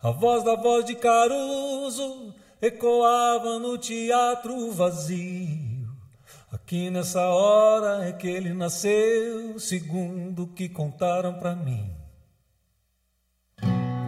A 0.00 0.12
voz 0.12 0.44
da 0.44 0.54
voz 0.54 0.84
de 0.84 0.94
Caruso 0.94 2.32
ecoava 2.62 3.58
no 3.58 3.76
teatro 3.76 4.70
vazio. 4.70 5.88
Aqui 6.52 6.90
nessa 6.90 7.26
hora 7.26 8.08
é 8.08 8.12
que 8.12 8.28
ele 8.28 8.54
nasceu, 8.54 9.58
segundo 9.58 10.44
o 10.44 10.54
que 10.54 10.68
contaram 10.68 11.40
pra 11.40 11.56
mim. 11.56 11.97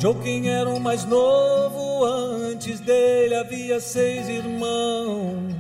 Joaquim 0.00 0.48
era 0.48 0.70
o 0.70 0.80
mais 0.80 1.04
novo, 1.04 2.06
antes 2.06 2.80
dele 2.80 3.34
havia 3.34 3.78
seis 3.78 4.30
irmãos. 4.30 5.52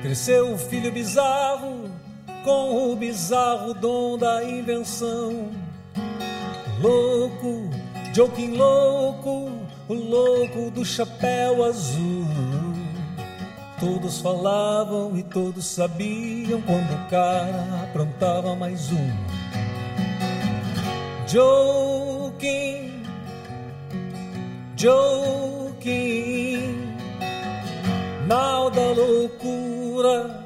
Cresceu 0.00 0.46
um 0.46 0.56
filho 0.56 0.92
bizarro, 0.92 1.90
com 2.44 2.92
o 2.92 2.94
bizarro 2.94 3.74
dom 3.74 4.16
da 4.16 4.44
invenção. 4.44 5.50
Louco, 6.80 7.68
Joaquim 8.14 8.52
louco, 8.52 9.50
o 9.88 9.94
louco 9.94 10.70
do 10.70 10.84
chapéu 10.84 11.64
azul. 11.64 12.28
Todos 13.80 14.20
falavam 14.20 15.18
e 15.18 15.24
todos 15.24 15.66
sabiam 15.66 16.62
quando 16.62 16.94
o 16.94 17.10
cara 17.10 17.88
aprontava 17.90 18.54
mais 18.54 18.92
um. 18.92 19.10
Joaquim 21.26 22.95
Joaquim, 24.78 26.68
nau 28.26 28.70
da 28.70 28.88
loucura 28.92 30.44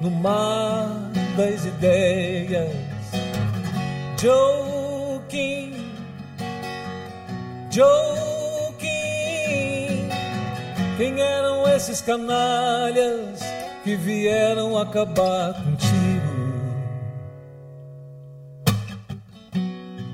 no 0.00 0.08
mar 0.08 0.88
das 1.36 1.64
ideias. 1.66 2.70
Joaquim, 4.22 5.90
Joaquim, 7.72 8.86
quem 10.96 11.20
eram 11.20 11.68
esses 11.68 12.00
canalhas 12.00 13.40
que 13.82 13.96
vieram 13.96 14.78
acabar 14.78 15.54
contigo? 15.54 15.95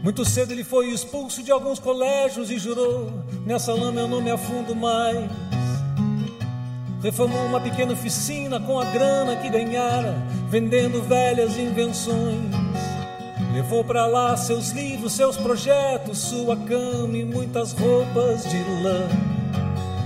Muito 0.03 0.25
cedo 0.25 0.51
ele 0.51 0.65
foi 0.65 0.89
expulso 0.89 1.45
de 1.45 1.53
alguns 1.53 1.79
colégios 1.79 2.51
e 2.51 2.59
jurou: 2.59 3.13
Nessa 3.47 3.73
lama 3.73 4.01
eu 4.01 4.09
não 4.09 4.21
me 4.21 4.33
afundo 4.33 4.75
mais. 4.75 5.31
Reformou 7.01 7.47
uma 7.47 7.61
pequena 7.61 7.93
oficina 7.93 8.61
com 8.61 8.79
a 8.81 8.85
grana 8.87 9.37
que 9.37 9.49
ganhara, 9.49 10.17
vendendo 10.49 11.03
velhas 11.03 11.57
invenções. 11.57 12.51
Levou 13.55 13.85
para 13.85 14.07
lá 14.07 14.37
seus 14.37 14.71
livros, 14.71 15.13
seus 15.13 15.37
projetos, 15.37 16.19
sua 16.19 16.57
cama 16.57 17.17
e 17.17 17.25
muitas 17.25 17.73
roupas 17.73 18.45
de 18.45 18.59
lã. 18.83 19.09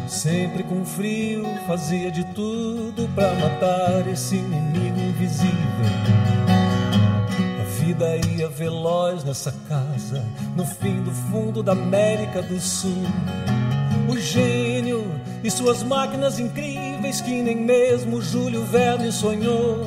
Sempre 0.09 0.63
com 0.63 0.85
frio, 0.85 1.45
fazia 1.67 2.11
de 2.11 2.25
tudo 2.35 3.09
para 3.15 3.35
matar 3.35 4.07
esse 4.09 4.37
inimigo 4.37 4.99
invisível. 5.01 6.16
Vida 7.87 8.17
ia 8.17 8.49
veloz 8.49 9.23
nessa 9.23 9.55
casa, 9.69 10.21
no 10.57 10.67
fim 10.67 11.05
do 11.05 11.13
fundo 11.13 11.63
da 11.63 11.71
América 11.71 12.43
do 12.43 12.59
Sul. 12.59 13.05
O 14.09 14.19
gênio 14.19 15.09
e 15.45 15.49
suas 15.49 15.85
máquinas 15.85 16.41
incríveis 16.41 17.21
que 17.21 17.31
nem 17.31 17.55
mesmo 17.55 18.21
Júlio 18.21 18.65
Verne 18.65 19.13
sonhou. 19.13 19.87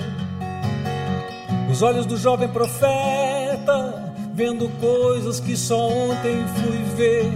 Os 1.69 1.81
olhos 1.81 2.05
do 2.05 2.15
jovem 2.15 2.47
profeta, 2.47 4.13
vendo 4.33 4.69
coisas 4.79 5.41
que 5.41 5.57
só 5.57 5.89
ontem 5.89 6.38
fui 6.55 6.81
ver. 6.95 7.29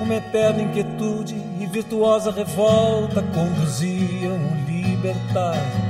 Uma 0.00 0.14
eterna 0.14 0.62
inquietude 0.62 1.34
e 1.58 1.66
virtuosa 1.66 2.30
revolta 2.30 3.20
conduziam 3.34 4.36
o 4.36 4.70
libertar. 4.70 5.87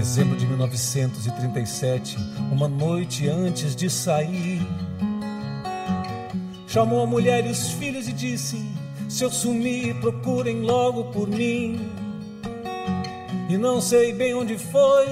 Dezembro 0.00 0.34
de 0.34 0.46
1937, 0.46 2.16
uma 2.50 2.66
noite 2.66 3.28
antes 3.28 3.76
de 3.76 3.90
sair, 3.90 4.66
chamou 6.66 7.02
a 7.02 7.06
mulher 7.06 7.46
e 7.46 7.50
os 7.50 7.72
filhos 7.72 8.08
e 8.08 8.12
disse: 8.14 8.64
Se 9.10 9.22
eu 9.22 9.30
sumir, 9.30 9.94
procurem 10.00 10.62
logo 10.62 11.04
por 11.12 11.28
mim. 11.28 11.92
E 13.50 13.58
não 13.58 13.78
sei 13.78 14.14
bem 14.14 14.32
onde 14.32 14.56
foi, 14.56 15.06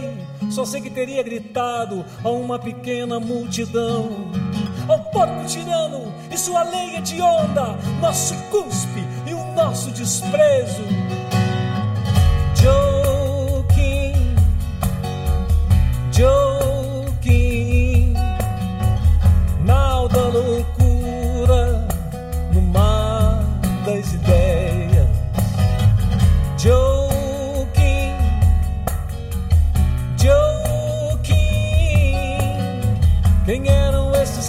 só 0.51 0.65
sei 0.65 0.81
que 0.81 0.89
teria 0.89 1.23
gritado 1.23 2.03
a 2.25 2.31
uma 2.31 2.59
pequena 2.59 3.21
multidão: 3.21 4.09
Ao 4.89 5.01
porco 5.11 5.45
tirano 5.45 6.11
e 6.33 6.39
sua 6.39 6.63
lei 6.63 6.97
hedionda, 6.97 7.77
nosso 8.01 8.35
cuspe 8.51 9.05
e 9.27 9.35
o 9.35 9.53
nosso 9.53 9.91
desprezo. 9.91 10.83
Joaquim, 12.55 12.98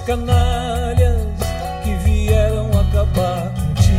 canalhas 0.10 1.22
que 1.84 1.94
vieram 2.04 2.68
acabar 2.80 3.54
contigo? 3.54 3.94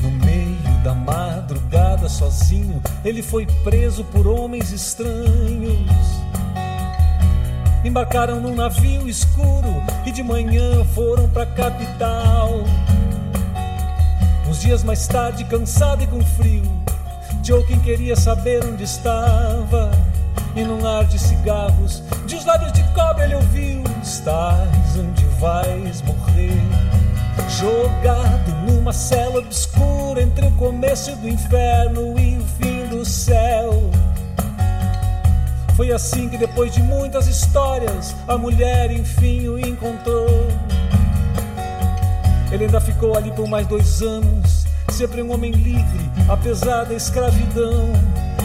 No 0.00 0.10
meio 0.24 0.84
da 0.84 0.94
madrugada, 0.94 2.08
sozinho, 2.08 2.80
ele 3.04 3.20
foi 3.20 3.46
preso 3.64 4.04
por 4.04 4.28
homens 4.28 4.70
estranhos. 4.70 5.88
Embarcaram 7.84 8.40
num 8.40 8.54
navio 8.54 9.08
escuro 9.08 9.82
e 10.06 10.12
de 10.12 10.22
manhã 10.22 10.84
foram 10.94 11.28
pra 11.30 11.46
capital. 11.46 12.62
Uns 14.48 14.60
dias 14.60 14.84
mais 14.84 15.04
tarde, 15.08 15.44
cansado 15.46 16.04
e 16.04 16.06
com 16.06 16.24
frio, 16.24 16.62
Joaquim 17.42 17.80
queria 17.80 18.14
saber 18.14 18.64
onde 18.64 18.84
estava. 18.84 19.90
E 20.54 20.62
num 20.62 20.84
ar 20.86 21.04
de 21.04 21.18
cigarros, 21.18 22.02
lábios 22.48 22.72
de 22.72 22.82
cobre 22.94 23.24
ele 23.24 23.34
ouviu: 23.34 23.82
Estás 24.02 24.96
onde 24.96 25.24
vais 25.38 26.00
morrer. 26.02 26.62
Jogado 27.60 28.50
numa 28.66 28.92
cela 28.92 29.38
obscura 29.40 30.22
entre 30.22 30.46
o 30.46 30.50
começo 30.52 31.14
do 31.16 31.28
inferno 31.28 32.18
e 32.18 32.38
o 32.38 32.46
fim 32.58 32.86
do 32.86 33.04
céu. 33.04 33.90
Foi 35.76 35.92
assim 35.92 36.28
que 36.28 36.38
depois 36.38 36.72
de 36.72 36.82
muitas 36.82 37.26
histórias, 37.26 38.16
a 38.26 38.38
mulher 38.38 38.90
enfim 38.90 39.46
o 39.48 39.58
encontrou. 39.58 40.48
Ele 42.50 42.64
ainda 42.64 42.80
ficou 42.80 43.14
ali 43.14 43.30
por 43.32 43.46
mais 43.46 43.66
dois 43.66 44.00
anos, 44.00 44.66
sempre 44.90 45.22
um 45.22 45.32
homem 45.32 45.52
livre, 45.52 46.10
apesar 46.28 46.84
da 46.84 46.94
escravidão. 46.94 47.92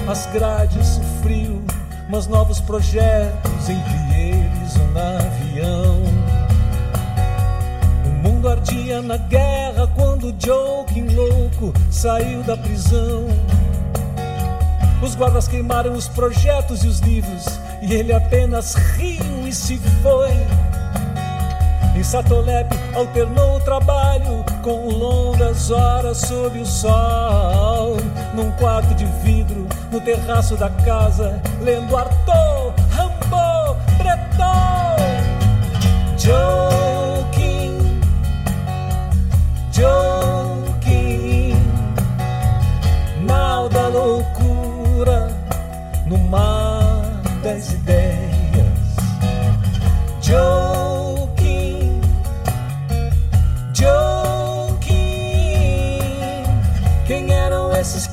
As 0.07 0.25
grades, 0.27 0.97
o 0.97 1.23
frio, 1.23 1.63
mas 2.09 2.27
novos 2.27 2.59
projetos, 2.59 3.52
entre 3.69 3.93
eles 4.13 4.75
um 4.77 4.97
avião. 4.97 6.03
O 8.05 8.09
mundo 8.27 8.49
ardia 8.49 9.01
na 9.01 9.17
guerra 9.17 9.87
quando 9.95 10.33
Joaquim 10.37 11.07
louco 11.15 11.73
saiu 11.89 12.43
da 12.43 12.57
prisão. 12.57 13.27
Os 15.01 15.15
guardas 15.15 15.47
queimaram 15.47 15.93
os 15.93 16.07
projetos 16.07 16.83
e 16.83 16.87
os 16.87 16.99
livros, 16.99 17.45
e 17.81 17.93
ele 17.93 18.13
apenas 18.13 18.75
riu 18.75 19.45
e 19.45 19.53
se 19.53 19.77
foi. 20.01 20.31
Em 21.95 22.03
Satolep 22.03 22.67
alternou 22.95 23.57
o 23.57 23.59
trabalho 23.59 24.43
com 24.63 24.87
longas 24.87 25.69
horas 25.69 26.17
sob 26.17 26.57
o 26.57 26.65
sol. 26.65 27.97
Num 28.33 28.49
quarto 28.53 28.95
de 28.95 29.05
vidro, 29.23 29.67
no 29.91 30.01
terraço 30.01 30.55
da 30.55 30.69
casa, 30.69 31.39
lendo 31.61 31.95
Arthur, 31.95 32.73
Rambo, 32.89 33.42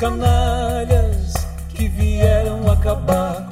canalhas 0.01 1.35
que 1.75 1.87
vieram 1.87 2.73
acabar 2.73 3.50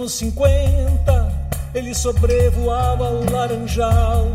anos 0.00 0.14
50, 0.14 1.32
ele 1.74 1.94
sobrevoava 1.94 3.10
o 3.10 3.30
Laranjal. 3.30 4.28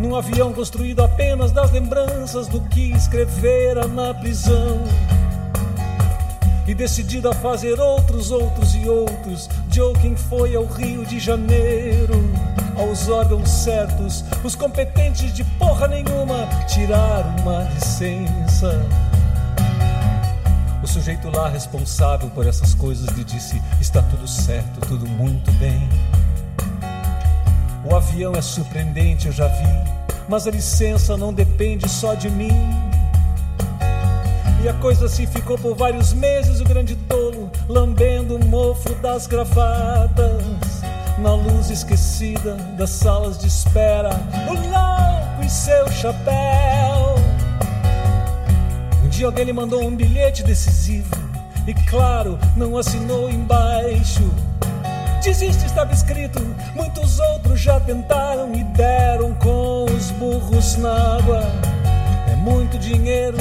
Num 0.00 0.16
avião 0.16 0.52
construído 0.52 1.04
apenas 1.04 1.52
das 1.52 1.70
lembranças 1.70 2.48
do 2.48 2.60
que 2.62 2.90
escrevera 2.90 3.86
na 3.86 4.12
prisão. 4.12 4.82
E 6.66 6.74
decidido 6.74 7.28
a 7.28 7.32
fazer 7.32 7.78
outros, 7.78 8.32
outros 8.32 8.74
e 8.74 8.88
outros, 8.88 9.48
Joking 9.70 10.16
foi 10.16 10.56
ao 10.56 10.66
Rio 10.66 11.06
de 11.06 11.20
Janeiro. 11.20 12.14
Aos 12.76 13.08
órgãos 13.08 13.48
certos, 13.48 14.24
os 14.42 14.56
competentes 14.56 15.32
de 15.32 15.44
porra 15.44 15.86
nenhuma 15.86 16.48
tiraram 16.66 17.36
uma 17.36 17.62
licença. 17.72 18.84
Sujeito 20.94 21.28
lá 21.28 21.48
responsável 21.48 22.30
por 22.30 22.46
essas 22.46 22.72
coisas 22.72 23.08
lhe 23.16 23.24
disse: 23.24 23.60
Está 23.80 24.00
tudo 24.00 24.28
certo, 24.28 24.78
tudo 24.86 25.08
muito 25.08 25.50
bem. 25.54 25.88
O 27.84 27.96
avião 27.96 28.32
é 28.36 28.40
surpreendente, 28.40 29.26
eu 29.26 29.32
já 29.32 29.48
vi, 29.48 29.90
mas 30.28 30.46
a 30.46 30.52
licença 30.52 31.16
não 31.16 31.34
depende 31.34 31.88
só 31.88 32.14
de 32.14 32.30
mim. 32.30 32.52
E 34.62 34.68
a 34.68 34.74
coisa 34.74 35.06
assim 35.06 35.26
ficou 35.26 35.58
por 35.58 35.74
vários 35.74 36.12
meses, 36.12 36.60
o 36.60 36.64
grande 36.64 36.94
tolo 37.08 37.50
lambendo 37.68 38.36
o 38.36 38.44
mofo 38.46 38.94
das 39.02 39.26
gravatas. 39.26 40.44
Na 41.18 41.34
luz 41.34 41.70
esquecida 41.70 42.54
das 42.78 42.90
salas 42.90 43.36
de 43.36 43.48
espera, 43.48 44.10
o 44.46 44.52
louco 44.52 45.44
e 45.44 45.50
seu 45.50 45.90
chapéu. 45.90 47.13
Dia 49.14 49.26
alguém 49.26 49.44
lhe 49.44 49.52
mandou 49.52 49.80
um 49.80 49.94
bilhete 49.94 50.42
decisivo 50.42 51.14
e, 51.68 51.72
claro, 51.88 52.36
não 52.56 52.76
assinou 52.76 53.30
embaixo. 53.30 54.28
Desiste, 55.22 55.64
estava 55.66 55.92
escrito. 55.92 56.42
Muitos 56.74 57.20
outros 57.20 57.60
já 57.60 57.78
tentaram 57.78 58.52
e 58.56 58.64
deram 58.64 59.32
com 59.34 59.84
os 59.84 60.10
burros 60.10 60.76
na 60.78 61.16
água. 61.16 61.40
É 62.28 62.34
muito 62.34 62.76
dinheiro, 62.76 63.38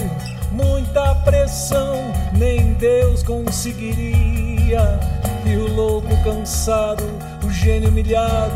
muita 0.51 1.15
pressão, 1.15 1.95
nem 2.34 2.76
Deus 2.76 3.24
conseguiria. 3.24 4.99
E 5.43 5.55
o 5.55 5.74
louco 5.76 6.15
cansado, 6.24 7.03
o 7.43 7.49
gênio 7.49 7.89
humilhado, 7.89 8.53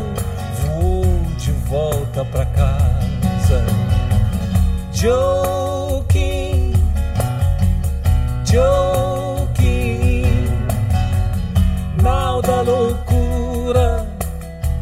voou 0.62 1.04
de 1.36 1.50
volta 1.50 2.24
pra 2.26 2.46
casa. 2.46 3.66
Joking, 4.92 6.47
joking, 8.50 10.24
nau 12.02 12.40
da 12.40 12.62
loucura, 12.62 14.06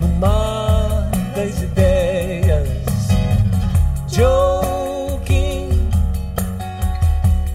no 0.00 0.08
mar 0.20 1.10
das 1.34 1.62
ideias. 1.62 2.68
Joking, 4.08 5.90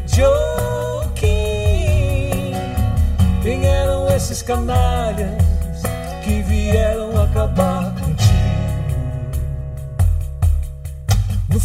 joking, 0.06 1.32
quem 3.42 3.66
eram 3.66 4.10
esses 4.10 4.42
canalhas 4.42 5.42
que 6.24 6.42
vieram 6.44 7.22
acabar 7.24 8.01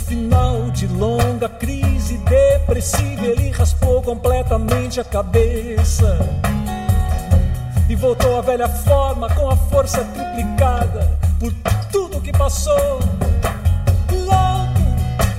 final 0.07 0.71
de 0.71 0.87
longa 0.87 1.49
crise 1.49 2.17
depressiva, 2.19 3.27
ele 3.27 3.51
raspou 3.51 4.01
completamente 4.01 5.01
a 5.01 5.05
cabeça 5.05 6.19
e 7.89 7.97
voltou 7.97 8.39
à 8.39 8.41
velha 8.41 8.69
forma 8.69 9.29
com 9.35 9.51
a 9.51 9.57
força 9.57 10.05
triplicada 10.05 11.19
por 11.41 11.53
tudo 11.91 12.21
que 12.21 12.33
passou. 12.33 13.01
Louco, 14.13 14.87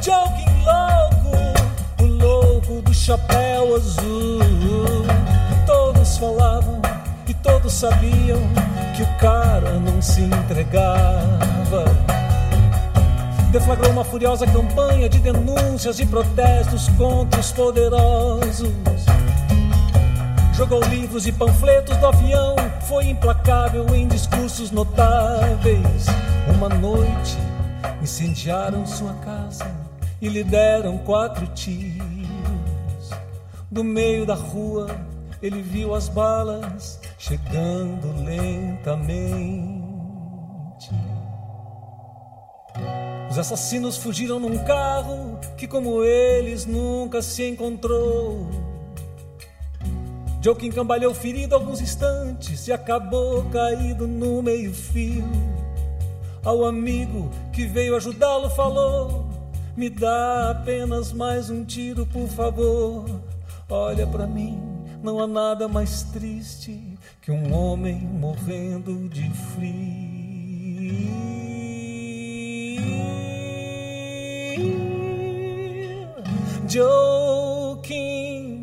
joking 0.02 0.64
louco, 0.66 2.04
o 2.04 2.06
louco 2.06 2.82
do 2.82 2.94
chapéu 2.94 3.76
azul. 3.76 4.40
Todos 5.66 6.18
falavam 6.18 6.82
e 7.28 7.34
todos 7.34 7.72
sabiam 7.72 8.40
que 8.96 9.04
o 9.04 9.18
cara 9.18 9.80
não 9.80 10.02
se 10.02 10.22
entregava 10.22 11.86
deflagrou 13.52 13.92
uma 13.92 14.04
furiosa 14.04 14.46
campanha 14.46 15.08
de 15.08 15.20
denúncias 15.20 16.00
e 16.00 16.06
protestos 16.06 16.90
contra 16.90 17.40
os 17.40 17.52
poderosos. 17.52 18.74
Jogou 20.54 20.84
livros 20.86 21.28
e 21.28 21.32
panfletos 21.32 21.96
do 21.98 22.08
avião, 22.08 22.56
foi 22.88 23.06
implacável 23.06 23.86
em 23.94 24.08
discursos 24.08 24.72
notáveis. 24.72 26.08
Uma 26.54 26.70
noite 26.70 27.38
incendiaram 28.02 28.86
sua 28.86 29.14
casa 29.16 29.70
e 30.22 30.28
lhe 30.28 30.44
deram 30.44 30.98
quatro 30.98 31.46
tiros. 31.48 32.08
Do 33.70 33.84
meio 33.84 34.26
da 34.26 34.36
rua 34.36 34.88
ele 35.42 35.62
viu 35.62 35.94
as 35.94 36.10
balas 36.10 37.00
chegando 37.20 38.24
lentamente. 38.26 39.77
Os 43.38 43.42
assassinos 43.42 43.98
fugiram 43.98 44.40
num 44.40 44.58
carro 44.64 45.40
que, 45.56 45.68
como 45.68 46.04
eles, 46.04 46.66
nunca 46.66 47.22
se 47.22 47.48
encontrou. 47.48 48.50
Joaquim 50.42 50.72
cambalhou 50.72 51.14
ferido 51.14 51.54
alguns 51.54 51.80
instantes 51.80 52.68
e 52.68 52.74
acabou 52.74 53.44
caído 53.52 54.08
no 54.08 54.42
meio-fio. 54.42 55.24
Ao 56.44 56.66
amigo 56.66 57.30
que 57.54 57.68
veio 57.68 57.96
ajudá-lo, 57.96 58.50
falou: 58.50 59.30
Me 59.76 59.88
dá 59.88 60.50
apenas 60.50 61.14
mais 61.14 61.52
um 61.52 61.64
tiro, 61.64 62.08
por 62.08 62.28
favor. 62.30 63.06
Olha 63.70 64.08
pra 64.08 64.26
mim, 64.26 64.60
não 65.04 65.20
há 65.20 65.28
nada 65.28 65.68
mais 65.68 66.02
triste 66.02 66.98
que 67.22 67.32
um 67.32 67.54
homem 67.54 68.00
morrendo 68.00 69.08
de 69.08 69.30
frio. 69.30 70.08
Joking, 76.68 78.60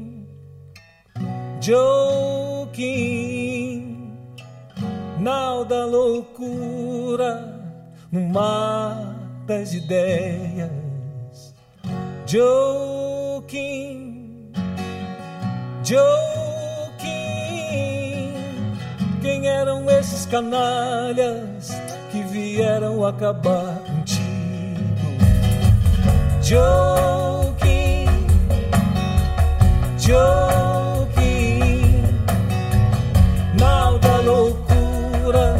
joking, 1.58 2.78
nau 5.18 5.64
da 5.64 5.86
loucura 5.86 7.62
no 8.12 8.20
mar 8.28 9.16
das 9.46 9.72
ideias. 9.72 10.70
Joking, 12.26 13.72
joking, 15.82 16.04
quem 19.22 19.48
eram 19.48 19.88
esses 19.88 20.26
canalhas 20.26 21.70
que 22.12 22.20
vieram 22.24 23.06
acabar 23.06 23.78
contigo? 23.86 24.24
Joking, 26.42 27.23
joguinho, 30.04 32.04
mal 33.58 33.98
da 33.98 34.18
loucura, 34.18 35.56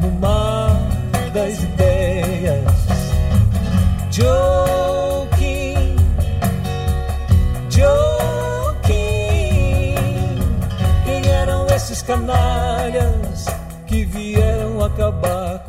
no 0.00 0.10
mar 0.12 0.80
das 1.34 1.62
ideias. 1.62 2.64
Joguinho, 4.10 5.96
joguinho, 7.68 8.00
quem 11.04 11.30
eram 11.30 11.66
esses 11.66 12.00
canalhas 12.00 13.44
que 13.86 14.06
vieram 14.06 14.82
acabar 14.82 15.66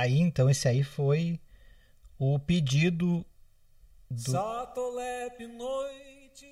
Tá 0.00 0.04
aí, 0.04 0.18
então 0.18 0.48
esse 0.48 0.66
aí 0.66 0.82
foi 0.82 1.38
o 2.18 2.38
pedido 2.38 3.22
do, 4.10 4.32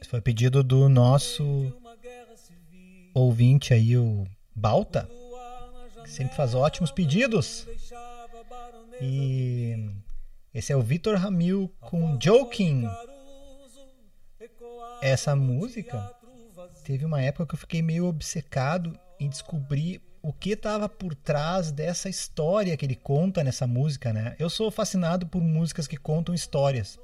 foi 0.04 0.18
o 0.18 0.22
pedido 0.22 0.62
do 0.62 0.86
nosso 0.86 1.72
ouvinte 3.14 3.72
aí, 3.72 3.96
o 3.96 4.26
Balta, 4.54 5.08
que 6.04 6.10
sempre 6.10 6.36
faz 6.36 6.54
ótimos 6.54 6.90
pedidos. 6.90 7.66
E 9.00 9.94
esse 10.52 10.70
é 10.70 10.76
o 10.76 10.82
Vitor 10.82 11.16
Ramil 11.16 11.72
com 11.80 12.18
Joking. 12.20 12.84
Essa 15.00 15.34
música 15.34 16.14
teve 16.84 17.06
uma 17.06 17.22
época 17.22 17.46
que 17.46 17.54
eu 17.54 17.58
fiquei 17.58 17.80
meio 17.80 18.04
obcecado 18.04 19.00
em 19.18 19.26
descobrir 19.26 20.02
o 20.22 20.32
que 20.32 20.50
estava 20.50 20.88
por 20.88 21.14
trás 21.14 21.70
dessa 21.70 22.08
história 22.08 22.76
que 22.76 22.84
ele 22.84 22.96
conta 22.96 23.44
nessa 23.44 23.66
música, 23.66 24.12
né? 24.12 24.34
Eu 24.38 24.50
sou 24.50 24.70
fascinado 24.70 25.26
por 25.26 25.40
músicas 25.40 25.86
que 25.86 25.96
contam 25.96 26.34
histórias. 26.34 26.98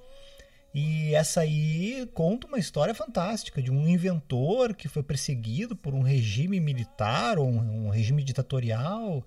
E 0.74 1.14
essa 1.14 1.42
aí 1.42 2.08
conta 2.14 2.48
uma 2.48 2.58
história 2.58 2.94
fantástica 2.94 3.62
de 3.62 3.70
um 3.70 3.88
inventor 3.88 4.74
que 4.74 4.88
foi 4.88 5.04
perseguido 5.04 5.76
por 5.76 5.94
um 5.94 6.02
regime 6.02 6.58
militar 6.58 7.38
ou 7.38 7.48
um, 7.48 7.86
um 7.86 7.88
regime 7.90 8.24
ditatorial 8.24 9.24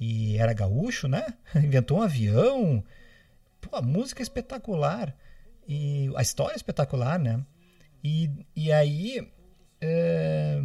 e 0.00 0.36
era 0.36 0.52
gaúcho, 0.52 1.06
né? 1.06 1.34
Inventou 1.54 1.98
um 1.98 2.02
avião. 2.02 2.82
Pô, 3.60 3.76
a 3.76 3.82
música 3.82 4.20
é 4.20 4.24
espetacular 4.24 5.16
e 5.68 6.10
a 6.16 6.22
história 6.22 6.54
é 6.54 6.56
espetacular, 6.56 7.18
né? 7.18 7.40
E, 8.02 8.30
e 8.54 8.72
aí, 8.72 9.26
é, 9.80 10.60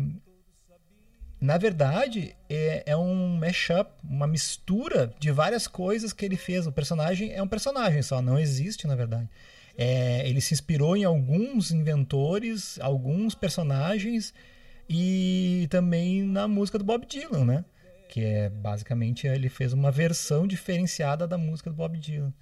na 1.42 1.58
verdade, 1.58 2.36
é, 2.50 2.84
é 2.86 2.98
um 2.98 3.38
mashup, 3.38 3.90
uma 4.04 4.28
mistura 4.28 5.14
de 5.20 5.32
várias 5.32 5.68
coisas 5.68 6.12
que 6.12 6.26
ele 6.26 6.36
fez. 6.36 6.68
O 6.68 6.72
personagem 6.72 7.32
é 7.32 7.42
um 7.42 7.48
personagem 7.48 8.02
só, 8.02 8.22
não 8.22 8.38
existe, 8.38 8.86
na 8.86 8.96
verdade. 8.96 9.30
É, 9.78 10.28
ele 10.28 10.42
se 10.42 10.54
inspirou 10.54 10.98
em 10.98 11.06
alguns 11.06 11.72
inventores, 11.72 12.78
alguns 12.82 13.34
personagens 13.34 14.34
e 14.90 15.68
também 15.70 16.24
na 16.24 16.46
música 16.48 16.78
do 16.78 16.84
Bob 16.84 17.06
Dylan, 17.06 17.46
né? 17.46 17.66
Que 18.10 18.26
é 18.26 18.50
basicamente 18.50 19.26
ele 19.26 19.48
fez 19.48 19.72
uma 19.72 19.92
versão 19.92 20.46
diferenciada 20.46 21.26
da 21.26 21.38
música 21.38 21.70
do 21.70 21.76
Bob 21.78 21.98
Dylan. 21.98 22.34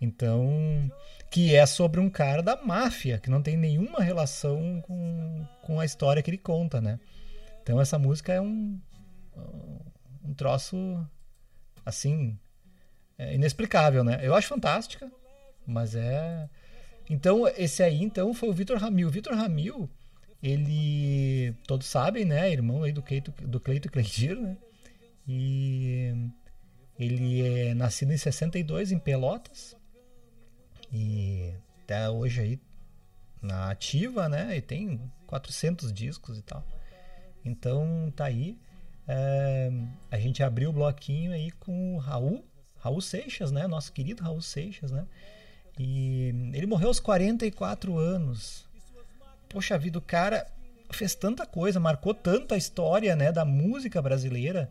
Então, 0.00 0.90
que 1.30 1.54
é 1.54 1.66
sobre 1.66 2.00
um 2.00 2.08
cara 2.08 2.42
da 2.42 2.56
máfia, 2.56 3.18
que 3.18 3.28
não 3.28 3.42
tem 3.42 3.56
nenhuma 3.56 4.00
relação 4.00 4.80
com, 4.86 5.44
com 5.62 5.80
a 5.80 5.84
história 5.84 6.22
que 6.22 6.30
ele 6.30 6.38
conta, 6.38 6.80
né? 6.80 6.98
Então 7.68 7.78
essa 7.78 7.98
música 7.98 8.32
é 8.32 8.40
um, 8.40 8.80
um 10.24 10.32
troço 10.32 11.06
assim 11.84 12.38
é 13.18 13.34
inexplicável, 13.34 14.02
né? 14.02 14.20
Eu 14.22 14.34
acho 14.34 14.48
fantástica, 14.48 15.12
mas 15.66 15.94
é 15.94 16.48
então 17.10 17.46
esse 17.46 17.82
aí 17.82 18.02
então 18.02 18.32
foi 18.32 18.48
o 18.48 18.54
Vitor 18.54 18.78
Ramil. 18.78 19.10
Vitor 19.10 19.34
Ramil, 19.34 19.86
ele 20.42 21.54
todos 21.66 21.86
sabem, 21.86 22.24
né? 22.24 22.50
Irmão 22.50 22.84
aí 22.84 22.90
do 22.90 23.02
Cleito 23.02 23.32
do 23.46 23.60
Cleito 23.60 23.92
Cleidir, 23.92 24.40
né? 24.40 24.56
E 25.26 26.14
ele 26.98 27.46
é 27.46 27.74
nascido 27.74 28.14
em 28.14 28.16
62 28.16 28.92
em 28.92 28.98
Pelotas 28.98 29.76
e 30.90 31.52
até 31.84 32.08
hoje 32.08 32.40
aí 32.40 32.60
na 33.42 33.70
ativa, 33.70 34.26
né? 34.26 34.56
E 34.56 34.62
tem 34.62 34.98
400 35.26 35.92
discos 35.92 36.38
e 36.38 36.42
tal. 36.42 36.64
Então 37.48 38.12
tá 38.14 38.26
aí. 38.26 38.58
É, 39.06 39.70
a 40.10 40.18
gente 40.18 40.42
abriu 40.42 40.70
o 40.70 40.72
bloquinho 40.72 41.32
aí 41.32 41.50
com 41.52 41.96
o 41.96 41.98
Raul, 41.98 42.44
Raul 42.78 43.00
Seixas, 43.00 43.50
né? 43.50 43.66
Nosso 43.66 43.92
querido 43.92 44.22
Raul 44.22 44.42
Seixas, 44.42 44.90
né? 44.90 45.06
E 45.78 46.28
ele 46.52 46.66
morreu 46.66 46.88
aos 46.88 47.00
44 47.00 47.96
anos. 47.96 48.66
Poxa 49.48 49.78
vida, 49.78 49.98
o 49.98 50.02
cara 50.02 50.46
fez 50.90 51.14
tanta 51.14 51.46
coisa, 51.46 51.80
marcou 51.80 52.12
tanta 52.12 52.56
história, 52.56 53.14
né, 53.14 53.30
da 53.30 53.44
música 53.44 54.00
brasileira 54.00 54.70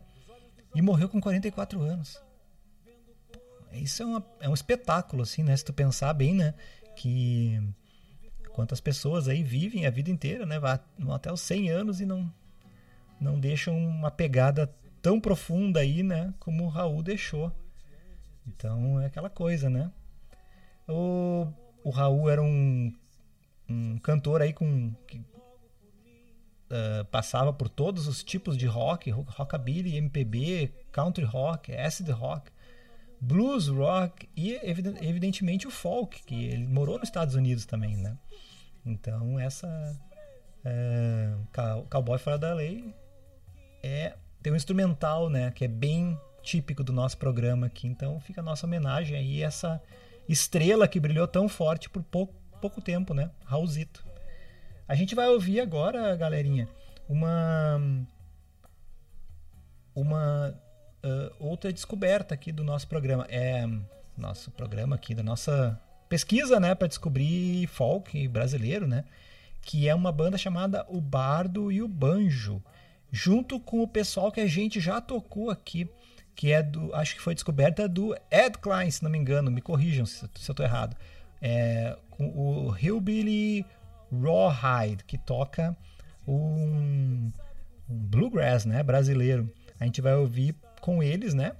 e 0.74 0.82
morreu 0.82 1.08
com 1.08 1.20
44 1.20 1.80
anos. 1.80 2.20
Isso 3.72 4.02
é, 4.02 4.06
uma, 4.06 4.26
é 4.40 4.48
um 4.48 4.54
espetáculo, 4.54 5.22
assim, 5.22 5.42
né? 5.42 5.56
Se 5.56 5.64
tu 5.64 5.72
pensar 5.72 6.12
bem, 6.14 6.34
né? 6.34 6.54
Que 6.96 7.60
quantas 8.52 8.80
pessoas 8.80 9.28
aí 9.28 9.42
vivem 9.42 9.86
a 9.86 9.90
vida 9.90 10.10
inteira, 10.10 10.46
né? 10.46 10.58
Vão 10.98 11.14
até 11.14 11.32
os 11.32 11.40
100 11.40 11.70
anos 11.70 12.00
e 12.00 12.06
não 12.06 12.32
não 13.20 13.38
deixam 13.38 13.76
uma 13.76 14.10
pegada 14.10 14.72
tão 15.02 15.20
profunda 15.20 15.80
aí, 15.80 16.02
né? 16.02 16.32
Como 16.38 16.64
o 16.64 16.68
Raul 16.68 17.02
deixou. 17.02 17.52
Então 18.46 19.00
é 19.00 19.06
aquela 19.06 19.30
coisa, 19.30 19.68
né? 19.68 19.90
O, 20.88 21.46
o 21.84 21.90
Raul 21.90 22.30
era 22.30 22.42
um, 22.42 22.92
um 23.68 23.98
cantor 23.98 24.40
aí 24.42 24.52
com 24.52 24.92
que 25.06 25.18
uh, 25.18 27.04
passava 27.10 27.52
por 27.52 27.68
todos 27.68 28.06
os 28.06 28.22
tipos 28.22 28.56
de 28.56 28.66
rock, 28.66 29.10
rockabilly, 29.10 29.96
MPB, 29.96 30.72
country 30.90 31.24
rock, 31.24 31.74
acid 31.74 32.08
rock, 32.10 32.50
blues 33.20 33.68
rock 33.68 34.28
e 34.36 34.58
evidentemente 34.62 35.66
o 35.66 35.70
folk, 35.70 36.22
que 36.24 36.44
ele 36.46 36.66
morou 36.66 36.98
nos 36.98 37.08
Estados 37.08 37.34
Unidos 37.34 37.66
também, 37.66 37.96
né? 37.96 38.16
Então 38.86 39.38
essa 39.38 39.68
é, 40.64 41.34
Cowboy 41.90 42.18
Fora 42.18 42.38
da 42.38 42.54
Lei 42.54 42.94
é 43.82 44.14
tem 44.42 44.52
um 44.52 44.56
instrumental, 44.56 45.28
né, 45.28 45.50
que 45.50 45.64
é 45.64 45.68
bem 45.68 46.18
típico 46.42 46.82
do 46.82 46.92
nosso 46.92 47.18
programa 47.18 47.66
aqui. 47.66 47.86
Então 47.86 48.20
fica 48.20 48.40
a 48.40 48.44
nossa 48.44 48.66
homenagem 48.66 49.16
aí 49.16 49.42
essa 49.42 49.82
estrela 50.28 50.86
que 50.86 51.00
brilhou 51.00 51.26
tão 51.26 51.48
forte 51.48 51.88
por 51.90 52.02
pouco, 52.02 52.34
pouco 52.60 52.80
tempo, 52.80 53.12
né? 53.14 53.30
Raulzito. 53.44 54.04
A 54.86 54.94
gente 54.94 55.14
vai 55.14 55.28
ouvir 55.28 55.60
agora, 55.60 56.14
galerinha, 56.16 56.68
uma 57.08 57.80
uma 59.94 60.54
uh, 61.04 61.34
outra 61.38 61.72
descoberta 61.72 62.34
aqui 62.34 62.52
do 62.52 62.62
nosso 62.62 62.86
programa. 62.88 63.26
É 63.28 63.66
nosso 64.16 64.50
programa 64.50 64.96
aqui 64.96 65.14
da 65.14 65.22
nossa 65.22 65.80
pesquisa, 66.08 66.58
né, 66.58 66.74
para 66.74 66.88
descobrir 66.88 67.66
folk 67.66 68.26
brasileiro, 68.28 68.86
né? 68.86 69.04
Que 69.60 69.88
é 69.88 69.94
uma 69.94 70.10
banda 70.10 70.38
chamada 70.38 70.86
O 70.88 71.00
Bardo 71.00 71.70
e 71.70 71.82
o 71.82 71.88
Banjo, 71.88 72.62
junto 73.10 73.58
com 73.58 73.82
o 73.82 73.88
pessoal 73.88 74.30
que 74.30 74.40
a 74.40 74.46
gente 74.46 74.80
já 74.80 75.00
tocou 75.00 75.50
aqui, 75.50 75.88
que 76.34 76.52
é 76.52 76.62
do, 76.62 76.94
acho 76.94 77.14
que 77.14 77.20
foi 77.20 77.34
descoberta 77.34 77.88
do 77.88 78.14
Ed 78.30 78.58
Klein, 78.58 78.90
se 78.90 79.02
não 79.02 79.10
me 79.10 79.18
engano, 79.18 79.50
me 79.50 79.60
corrijam 79.60 80.06
se, 80.06 80.18
se 80.18 80.50
eu 80.50 80.52
estou 80.52 80.64
errado. 80.64 80.96
É, 81.40 81.96
com 82.10 82.28
o 82.28 82.76
Hillbilly 82.76 83.64
Rawhide, 84.12 85.04
que 85.04 85.18
toca 85.18 85.76
um, 86.26 87.30
um 87.88 87.96
bluegrass, 87.96 88.64
né, 88.64 88.82
brasileiro. 88.82 89.52
A 89.80 89.84
gente 89.84 90.00
vai 90.00 90.14
ouvir 90.14 90.54
com 90.80 91.02
eles, 91.02 91.34
né? 91.34 91.52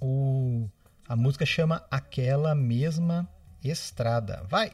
O, 0.00 0.68
a 1.08 1.16
música 1.16 1.44
chama 1.44 1.84
Aquela 1.90 2.54
Mesma 2.54 3.28
Estrada. 3.62 4.44
Vai! 4.48 4.72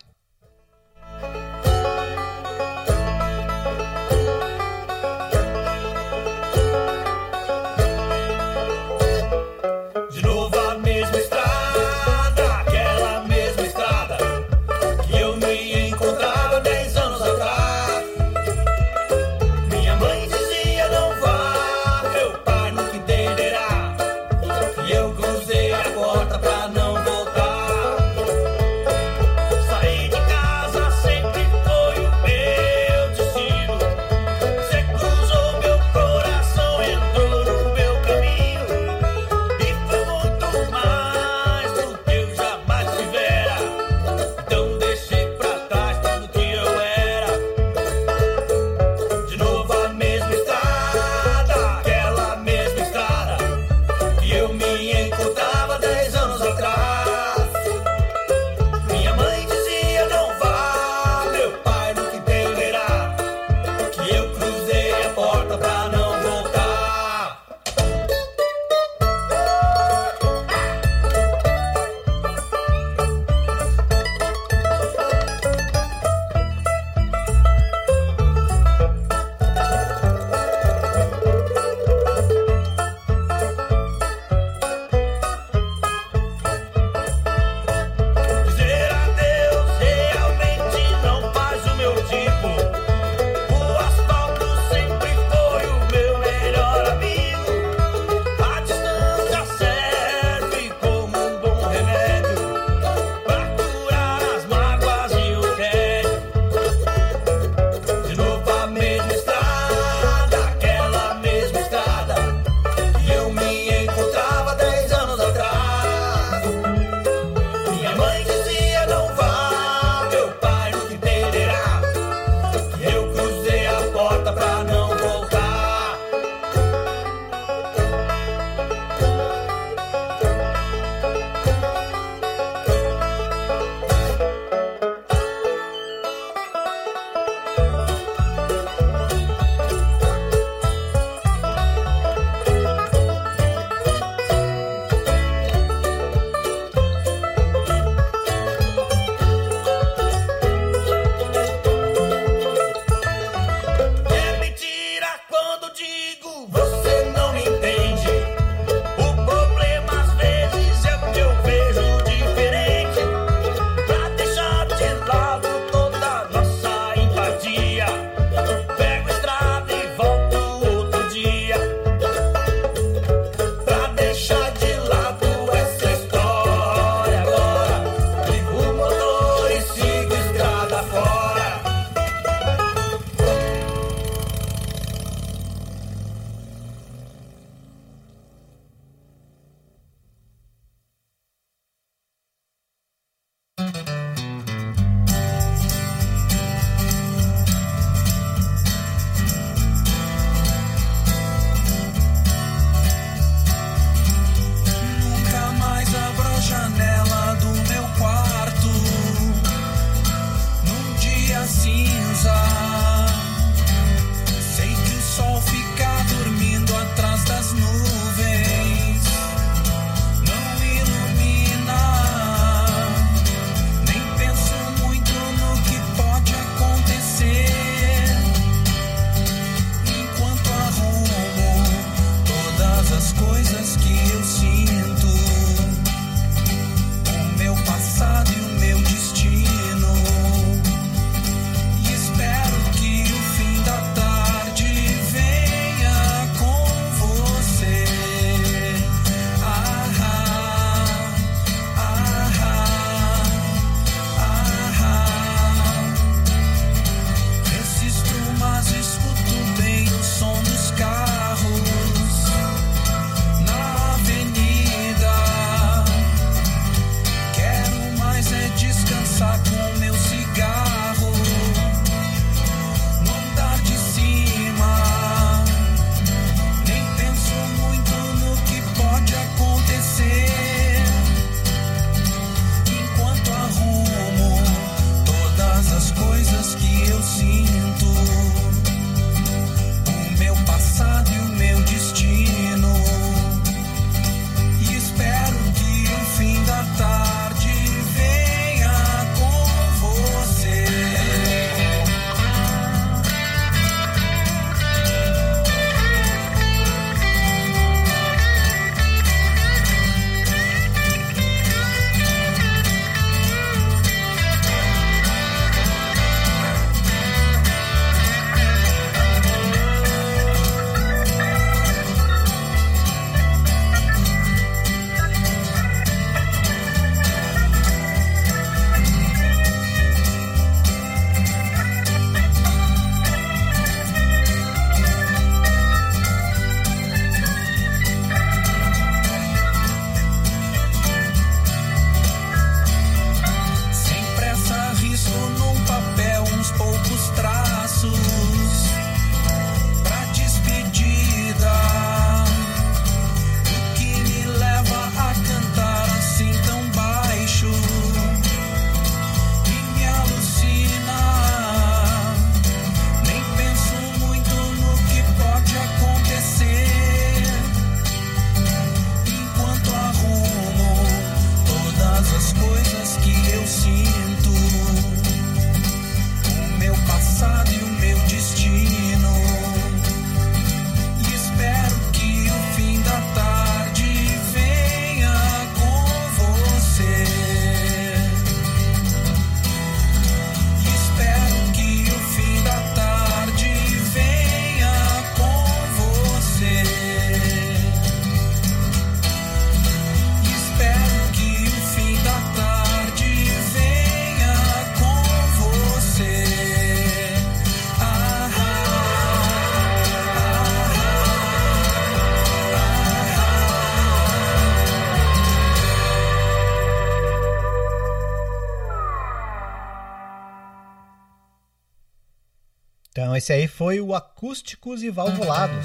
Esse 423.31 423.33
aí 423.33 423.47
foi 423.47 423.81
o 423.81 423.95
Acústicos 423.95 424.83
e 424.83 424.91
Valvulados. 424.91 425.65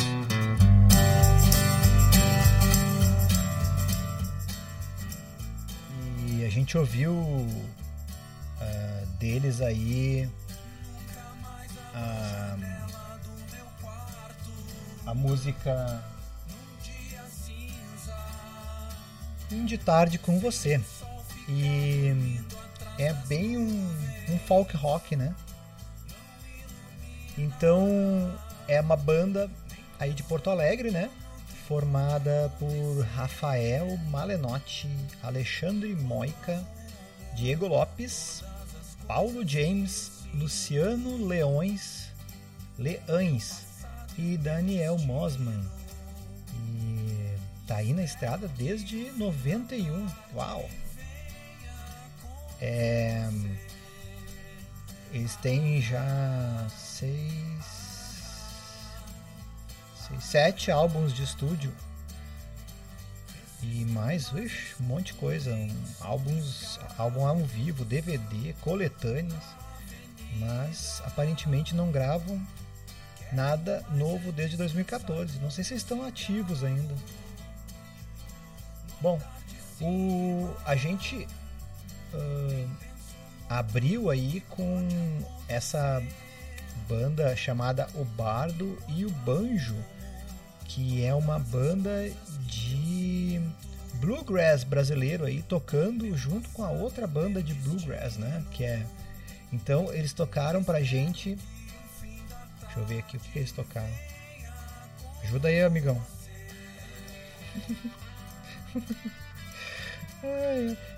E 6.27 6.45
a 6.45 6.49
gente 6.49 6.77
ouviu 6.77 7.15
ah, 8.61 9.03
deles 9.17 9.61
aí 9.61 10.29
a, 11.95 12.57
a 15.07 15.13
música 15.15 16.03
Fim 19.49 19.65
de 19.65 19.79
Tarde 19.79 20.19
com 20.19 20.39
Você. 20.39 20.79
E 21.49 22.39
é 22.99 23.11
bem 23.27 23.57
um, 23.57 23.89
um 24.29 24.37
folk 24.45 24.77
rock, 24.77 25.15
né? 25.15 25.33
Então 27.37 28.33
é 28.67 28.79
uma 28.79 28.95
banda 28.95 29.49
aí 29.99 30.13
de 30.13 30.23
Porto 30.23 30.49
Alegre, 30.49 30.91
né? 30.91 31.09
Formada 31.67 32.51
por 32.59 33.01
Rafael 33.15 33.97
Malenotti, 34.09 34.89
Alexandre 35.23 35.95
Moica, 35.95 36.63
Diego 37.35 37.67
Lopes, 37.67 38.43
Paulo 39.07 39.47
James, 39.47 40.11
Luciano 40.33 41.25
Leões, 41.25 42.09
Leães 42.77 43.63
e 44.17 44.37
Daniel 44.37 44.97
Mosman. 44.99 45.63
E 46.53 47.35
tá 47.67 47.77
aí 47.77 47.93
na 47.93 48.03
estrada 48.03 48.47
desde 48.47 49.11
91. 49.11 50.07
Uau! 50.35 50.69
É, 52.61 53.29
eles 55.11 55.35
têm 55.37 55.81
já 55.81 56.67
seis, 56.69 57.65
seis, 60.07 60.23
sete 60.23 60.71
álbuns 60.71 61.13
de 61.13 61.23
estúdio 61.23 61.73
e 63.61 63.85
mais, 63.85 64.31
um 64.79 64.83
monte 64.83 65.07
de 65.07 65.13
coisa, 65.13 65.53
um, 65.53 65.85
álbuns, 66.01 66.79
álbum 66.97 67.25
ao 67.25 67.37
vivo, 67.37 67.83
DVD, 67.83 68.53
coletâneas, 68.61 69.43
mas 70.39 71.01
aparentemente 71.05 71.73
não 71.73 71.91
gravam 71.91 72.45
nada 73.31 73.83
novo 73.91 74.31
desde 74.31 74.57
2014. 74.57 75.39
Não 75.39 75.49
sei 75.49 75.63
se 75.63 75.73
estão 75.73 76.03
ativos 76.05 76.63
ainda. 76.63 76.93
Bom, 79.01 79.19
o, 79.81 80.53
a 80.65 80.75
gente 80.75 81.27
ah, 82.13 82.67
abriu 83.49 84.09
aí 84.09 84.41
com 84.49 84.87
essa 85.47 86.01
banda 86.87 87.35
chamada 87.35 87.87
O 87.95 88.03
Bardo 88.03 88.77
e 88.89 89.05
o 89.05 89.09
Banjo, 89.09 89.75
que 90.65 91.03
é 91.05 91.13
uma 91.13 91.39
banda 91.39 92.11
de 92.41 93.41
bluegrass 93.95 94.63
brasileiro 94.63 95.25
aí 95.25 95.41
tocando 95.43 96.15
junto 96.17 96.49
com 96.49 96.63
a 96.63 96.69
outra 96.69 97.07
banda 97.07 97.41
de 97.41 97.53
bluegrass, 97.53 98.17
né? 98.17 98.43
Que 98.51 98.63
é 98.63 98.85
então 99.51 99.93
eles 99.93 100.11
tocaram 100.11 100.63
pra 100.63 100.81
gente. 100.81 101.37
Deixa 102.61 102.79
eu 102.79 102.85
ver 102.85 102.99
aqui 102.99 103.17
o 103.17 103.19
que 103.19 103.39
eles 103.39 103.51
tocaram. 103.51 103.93
Ajuda 105.23 105.47
aí, 105.47 105.63
amigão. 105.63 106.01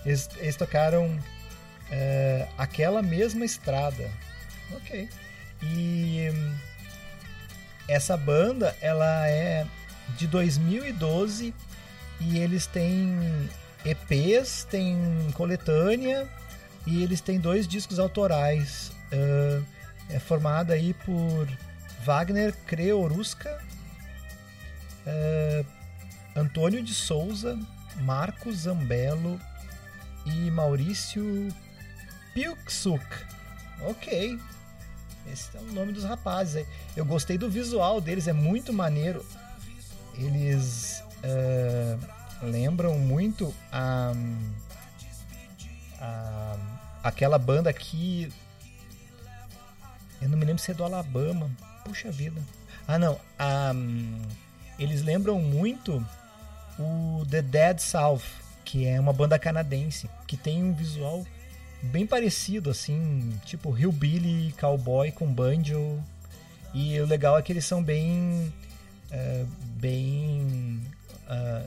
Eles, 0.05 0.29
eles 0.37 0.55
tocaram 0.55 1.19
é, 1.91 2.47
aquela 2.57 3.01
mesma 3.01 3.45
estrada. 3.45 4.09
Ok. 4.71 5.09
E 5.61 6.29
hum, 6.33 6.55
essa 7.87 8.17
banda 8.17 8.75
ela 8.81 9.27
é 9.27 9.65
de 10.17 10.27
2012 10.27 11.53
e 12.19 12.39
eles 12.39 12.65
têm 12.65 13.49
EPs, 13.85 14.65
têm 14.69 14.97
coletânea 15.33 16.27
e 16.85 17.03
eles 17.03 17.21
têm 17.21 17.39
dois 17.39 17.67
discos 17.67 17.99
autorais. 17.99 18.91
Ah, 19.11 19.61
é 20.09 20.19
formada 20.19 20.73
aí 20.73 20.93
por 20.93 21.47
Wagner 22.03 22.53
Creoruska, 22.65 23.61
ah, 25.05 25.65
Antônio 26.35 26.83
de 26.83 26.93
Souza, 26.93 27.57
Marcos 28.01 28.59
Zambello 28.59 29.39
e 30.25 30.51
Maurício 30.51 31.49
Pilksuk. 32.41 33.03
Ok. 33.81 34.39
Esse 35.33 35.57
é 35.57 35.59
o 35.59 35.73
nome 35.73 35.91
dos 35.91 36.03
rapazes 36.03 36.57
aí. 36.57 36.67
Eu 36.95 37.03
gostei 37.03 37.35
do 37.35 37.49
visual 37.49 37.99
deles, 37.99 38.27
é 38.27 38.33
muito 38.33 38.71
maneiro. 38.71 39.25
Eles 40.13 41.03
eh, 41.23 41.97
lembram 42.43 42.99
muito 42.99 43.51
a, 43.71 44.13
a- 45.99 46.57
aquela 47.03 47.39
banda 47.39 47.73
que. 47.73 48.31
Eu 50.21 50.29
não 50.29 50.37
me 50.37 50.45
lembro 50.45 50.61
se 50.61 50.69
é 50.69 50.75
do 50.75 50.83
Alabama. 50.83 51.49
Puxa 51.83 52.11
vida. 52.11 52.39
Ah, 52.87 52.99
não. 52.99 53.19
eles 54.77 55.01
lembram 55.01 55.39
muito 55.41 56.05
o 56.77 57.25
The 57.31 57.41
Dead 57.41 57.79
South, 57.79 58.21
que 58.63 58.85
é 58.85 58.99
uma 58.99 59.11
banda 59.11 59.39
canadense, 59.39 60.07
que 60.27 60.37
tem 60.37 60.63
um 60.63 60.71
visual 60.73 61.25
bem 61.81 62.05
parecido, 62.05 62.69
assim, 62.69 63.39
tipo 63.45 63.75
hillbilly, 63.77 64.53
cowboy 64.59 65.11
com 65.11 65.31
banjo. 65.31 66.01
E 66.73 66.99
o 66.99 67.05
legal 67.05 67.37
é 67.37 67.41
que 67.41 67.51
eles 67.51 67.65
são 67.65 67.81
bem, 67.81 68.53
eh, 69.11 69.45
bem, 69.77 70.81
ah, 71.27 71.65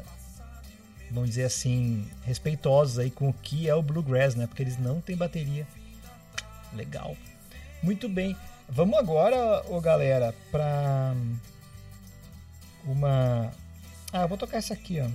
vamos 1.11 1.31
dizer 1.31 1.45
assim, 1.45 2.07
respeitosos 2.25 2.99
aí 2.99 3.11
com 3.11 3.29
o 3.29 3.33
que 3.33 3.69
é 3.69 3.75
o 3.75 3.83
bluegrass, 3.83 4.35
né? 4.35 4.47
Porque 4.47 4.63
eles 4.63 4.79
não 4.79 5.01
têm 5.01 5.17
bateria. 5.17 5.67
Legal. 6.73 7.17
Muito 7.83 8.09
bem. 8.09 8.37
Vamos 8.69 8.99
agora, 8.99 9.65
ô 9.69 9.81
galera, 9.81 10.35
pra 10.51 11.15
uma 12.85 13.53
ah, 14.13 14.23
eu 14.23 14.29
vou 14.29 14.37
tocar 14.37 14.57
essa 14.59 14.75
aqui, 14.75 15.01
ó. 15.01 15.09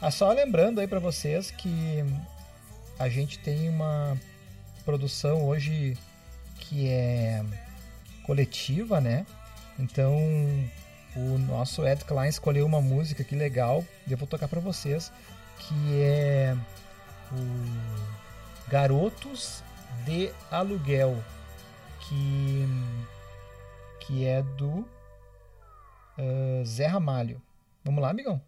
Ah, 0.00 0.10
só 0.10 0.30
lembrando 0.32 0.80
aí 0.80 0.86
pra 0.86 0.98
vocês 0.98 1.50
que 1.50 2.02
a 2.98 3.08
gente 3.08 3.38
tem 3.38 3.68
uma 3.68 4.16
produção 4.84 5.46
hoje 5.46 5.96
que 6.60 6.88
é 6.88 7.44
coletiva, 8.24 9.00
né? 9.00 9.26
Então, 9.78 10.16
o 11.16 11.38
nosso 11.38 11.86
Ed 11.86 12.04
Klein 12.04 12.28
escolheu 12.28 12.66
uma 12.66 12.80
música 12.80 13.24
que 13.24 13.34
legal, 13.34 13.84
eu 14.08 14.16
vou 14.16 14.26
tocar 14.26 14.48
pra 14.48 14.60
vocês, 14.60 15.12
que 15.58 16.02
é 16.02 16.56
o 17.32 18.70
Garotos 18.70 19.62
de 20.04 20.30
Aluguel, 20.50 21.22
que 22.00 22.66
que 24.00 24.26
é 24.26 24.42
do 24.42 24.86
ah, 26.18 26.62
Zé 26.64 26.86
Ramalho. 26.86 27.40
Vamos 27.84 28.02
lá, 28.02 28.10
amigão? 28.10 28.40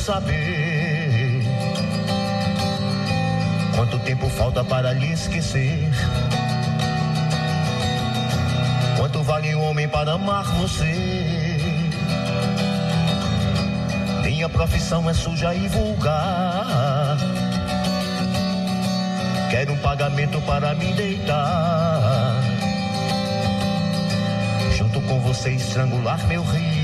Saber. 0.00 1.42
Quanto 3.76 3.98
tempo 4.00 4.28
falta 4.30 4.64
para 4.64 4.92
lhe 4.92 5.12
esquecer? 5.12 5.88
Quanto 8.96 9.22
vale 9.22 9.54
um 9.54 9.62
homem 9.62 9.88
para 9.88 10.12
amar 10.12 10.44
você? 10.44 11.58
Minha 14.24 14.48
profissão 14.48 15.08
é 15.08 15.14
suja 15.14 15.54
e 15.54 15.68
vulgar. 15.68 17.16
Quero 19.50 19.74
um 19.74 19.78
pagamento 19.78 20.40
para 20.42 20.74
me 20.74 20.92
deitar. 20.94 22.36
Junto 24.76 25.00
com 25.02 25.20
você 25.20 25.50
estrangular 25.50 26.26
meu 26.26 26.42
riso. 26.42 26.79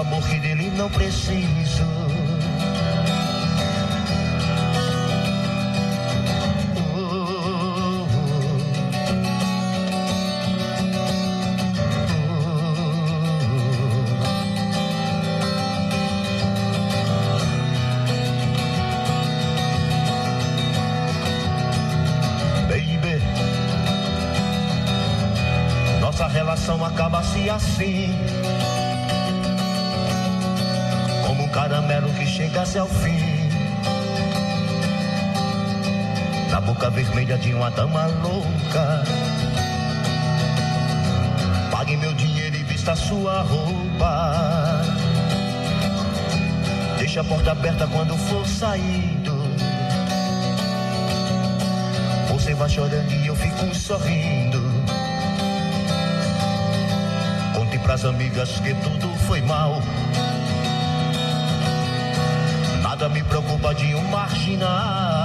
amor 0.00 0.26
que 0.28 0.40
dele 0.40 0.70
não 0.70 0.88
preciso. 0.88 2.00
acaba 26.90 27.22
se 27.22 27.48
assim 27.48 28.14
chegasse 32.50 32.78
ao 32.78 32.88
fim. 32.88 33.48
Na 36.50 36.60
boca 36.60 36.90
vermelha 36.90 37.38
de 37.38 37.54
uma 37.54 37.70
dama 37.70 38.06
louca. 38.06 39.04
Pague 41.70 41.96
meu 41.96 42.12
dinheiro 42.14 42.56
e 42.56 42.64
vista 42.64 42.96
sua 42.96 43.42
roupa. 43.42 44.82
Deixa 46.98 47.20
a 47.20 47.24
porta 47.24 47.52
aberta 47.52 47.86
quando 47.86 48.16
for 48.16 48.44
saindo. 48.44 49.38
Você 52.32 52.52
vai 52.54 52.68
chorando 52.68 53.12
e 53.12 53.28
eu 53.28 53.36
fico 53.36 53.72
sorrindo. 53.74 54.60
Conte 57.54 57.78
pras 57.78 58.04
amigas 58.04 58.58
que 58.58 58.74
tudo 58.74 59.08
foi 59.28 59.40
mal. 59.40 59.80
Nada 63.00 63.14
me 63.14 63.24
preocupa 63.24 63.72
de 63.74 63.94
um 63.94 64.02
marginal. 64.10 65.19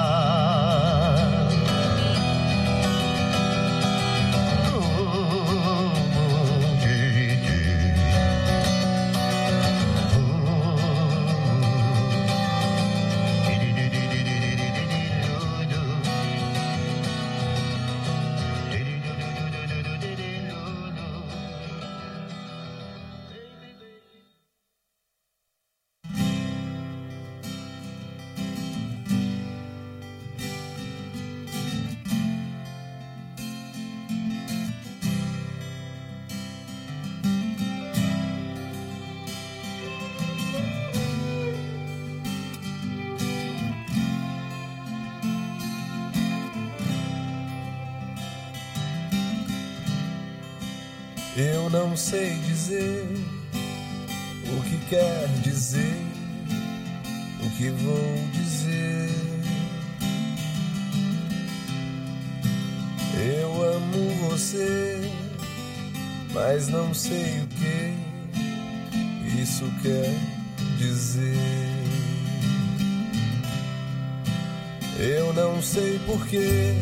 Não 51.96 51.98
sei 51.98 52.34
dizer 52.46 53.08
o 53.54 54.62
que 54.64 54.78
quer 54.89 55.30
dizer, 55.41 55.96
o 57.41 57.50
que 57.52 57.70
vou 57.70 58.18
dizer. 58.34 59.10
Eu 63.39 63.76
amo 63.76 64.30
você, 64.30 65.10
mas 66.34 66.68
não 66.68 66.93
sei 66.93 67.39
o 67.39 67.48
que 67.48 67.96
isso 69.41 69.64
quer 69.82 70.14
dizer. 70.78 71.38
Eu 75.00 75.32
não 75.32 75.62
sei 75.62 75.98
porquê, 76.00 76.76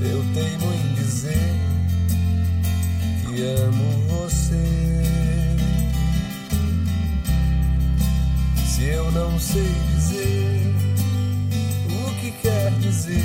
eu 0.00 0.24
teimo 0.32 0.72
em 0.72 0.94
dizer 0.94 1.23
amo 3.42 3.84
você. 4.08 4.64
Se 8.66 8.84
eu 8.84 9.10
não 9.12 9.38
sei 9.38 9.72
dizer 9.94 10.74
o 11.90 12.20
que 12.20 12.30
quer 12.42 12.70
dizer, 12.80 13.22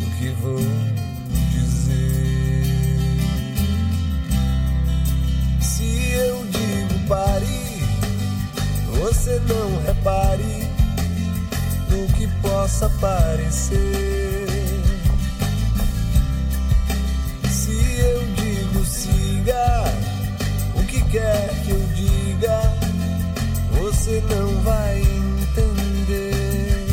o 0.00 0.18
que 0.18 0.28
vou 0.40 0.60
dizer. 1.50 2.64
Se 5.60 6.12
eu 6.12 6.46
digo 6.46 7.08
pare, 7.08 7.82
você 9.00 9.40
não 9.48 9.82
repare 9.84 10.68
no 11.90 12.06
que 12.14 12.26
possa 12.42 12.88
parecer. 13.00 14.63
Siga, 19.44 19.84
o 20.74 20.82
que 20.84 21.02
quer 21.10 21.50
que 21.64 21.70
eu 21.70 21.80
diga, 21.94 22.60
você 23.72 24.22
não 24.30 24.60
vai 24.62 25.00
entender. 25.00 26.86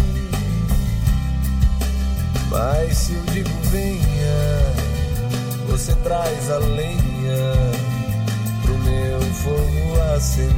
Mas 2.49 2.97
se 2.97 3.13
eu 3.13 3.21
digo 3.31 3.49
venha, 3.71 4.73
você 5.67 5.95
traz 6.03 6.51
a 6.51 6.57
lenha 6.57 7.53
pro 8.63 8.77
meu 8.79 9.21
fogo 9.35 10.01
acender. 10.15 10.51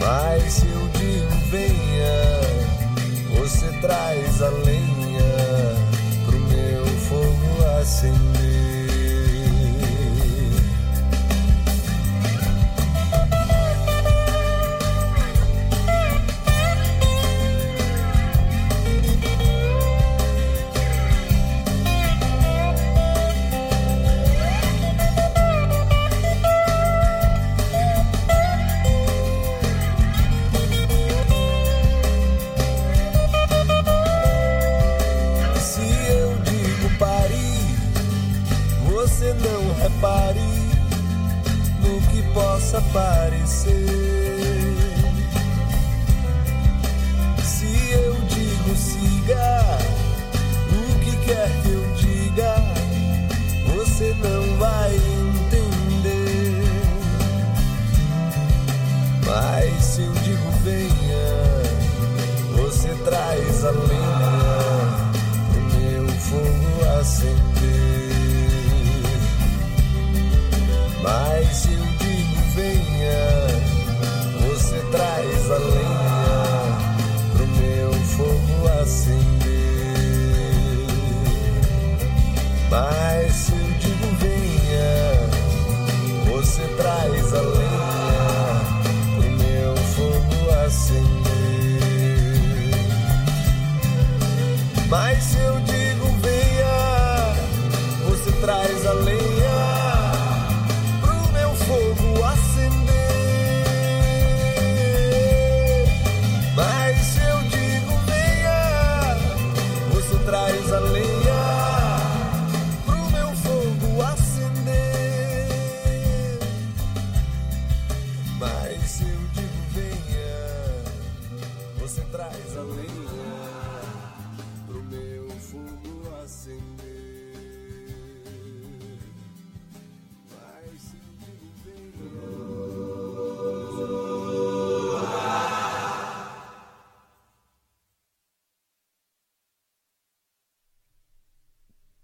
Mas 0.00 0.52
se 0.54 0.66
eu 0.66 0.88
digo 0.88 1.50
venha, 1.50 2.40
você 3.38 3.66
traz 3.80 4.42
a 4.42 4.48
lenha 4.48 4.91
fogo 7.12 7.68
acender. 7.80 8.81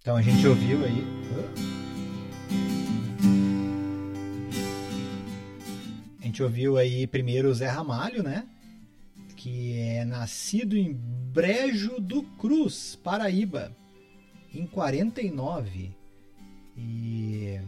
Então 0.09 0.17
a 0.17 0.23
gente 0.23 0.47
ouviu 0.47 0.83
aí. 0.87 1.05
A 6.19 6.25
gente 6.25 6.43
ouviu 6.43 6.79
aí 6.79 7.07
primeiro 7.07 7.51
o 7.51 7.55
Zé 7.55 7.67
Ramalho, 7.67 8.23
né? 8.23 8.49
Que 9.37 9.79
é 9.79 10.07
nascido 10.07 10.79
em 10.79 10.95
Brejo 10.95 12.01
do 12.01 12.23
Cruz, 12.23 12.97
Paraíba, 12.97 13.77
em 14.55 14.67
49. 14.67 15.95
E. 16.75 17.61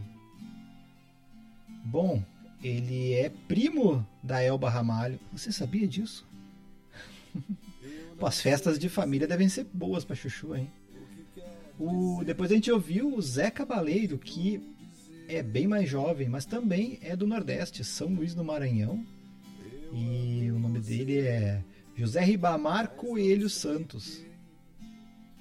Bom, 1.85 2.25
ele 2.65 3.13
é 3.13 3.29
primo 3.49 4.07
da 4.23 4.43
Elba 4.43 4.71
Ramalho. 4.71 5.21
Você 5.31 5.53
sabia 5.53 5.87
disso? 5.87 6.27
Pô, 8.19 8.25
as 8.25 8.41
festas 8.41 8.79
de 8.79 8.89
família 8.89 9.29
devem 9.29 9.51
ser 9.51 9.65
boas 9.75 10.07
pra 10.07 10.17
Chuchu, 10.17 10.57
hein? 10.57 10.71
O, 11.81 12.23
depois 12.23 12.53
a 12.53 12.55
gente 12.55 12.71
ouviu 12.71 13.15
o 13.15 13.23
Zé 13.23 13.51
Cabaleiro, 13.51 14.19
que 14.19 14.63
é 15.27 15.43
bem 15.43 15.67
mais 15.67 15.89
jovem, 15.89 16.29
mas 16.29 16.45
também 16.45 16.99
é 17.01 17.17
do 17.17 17.27
Nordeste, 17.27 17.83
São 17.83 18.09
Luís 18.09 18.35
do 18.35 18.45
Maranhão. 18.45 19.03
E 19.91 20.51
o 20.51 20.59
nome 20.59 20.79
dele 20.79 21.21
é 21.21 21.65
José 21.97 22.21
Ribamar 22.21 22.91
Coelho 22.91 23.49
Santos. 23.49 24.21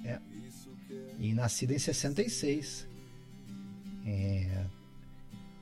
É. 0.02 0.18
E 1.18 1.34
nascido 1.34 1.72
em 1.72 1.78
66. 1.78 2.88
É. 4.06 4.64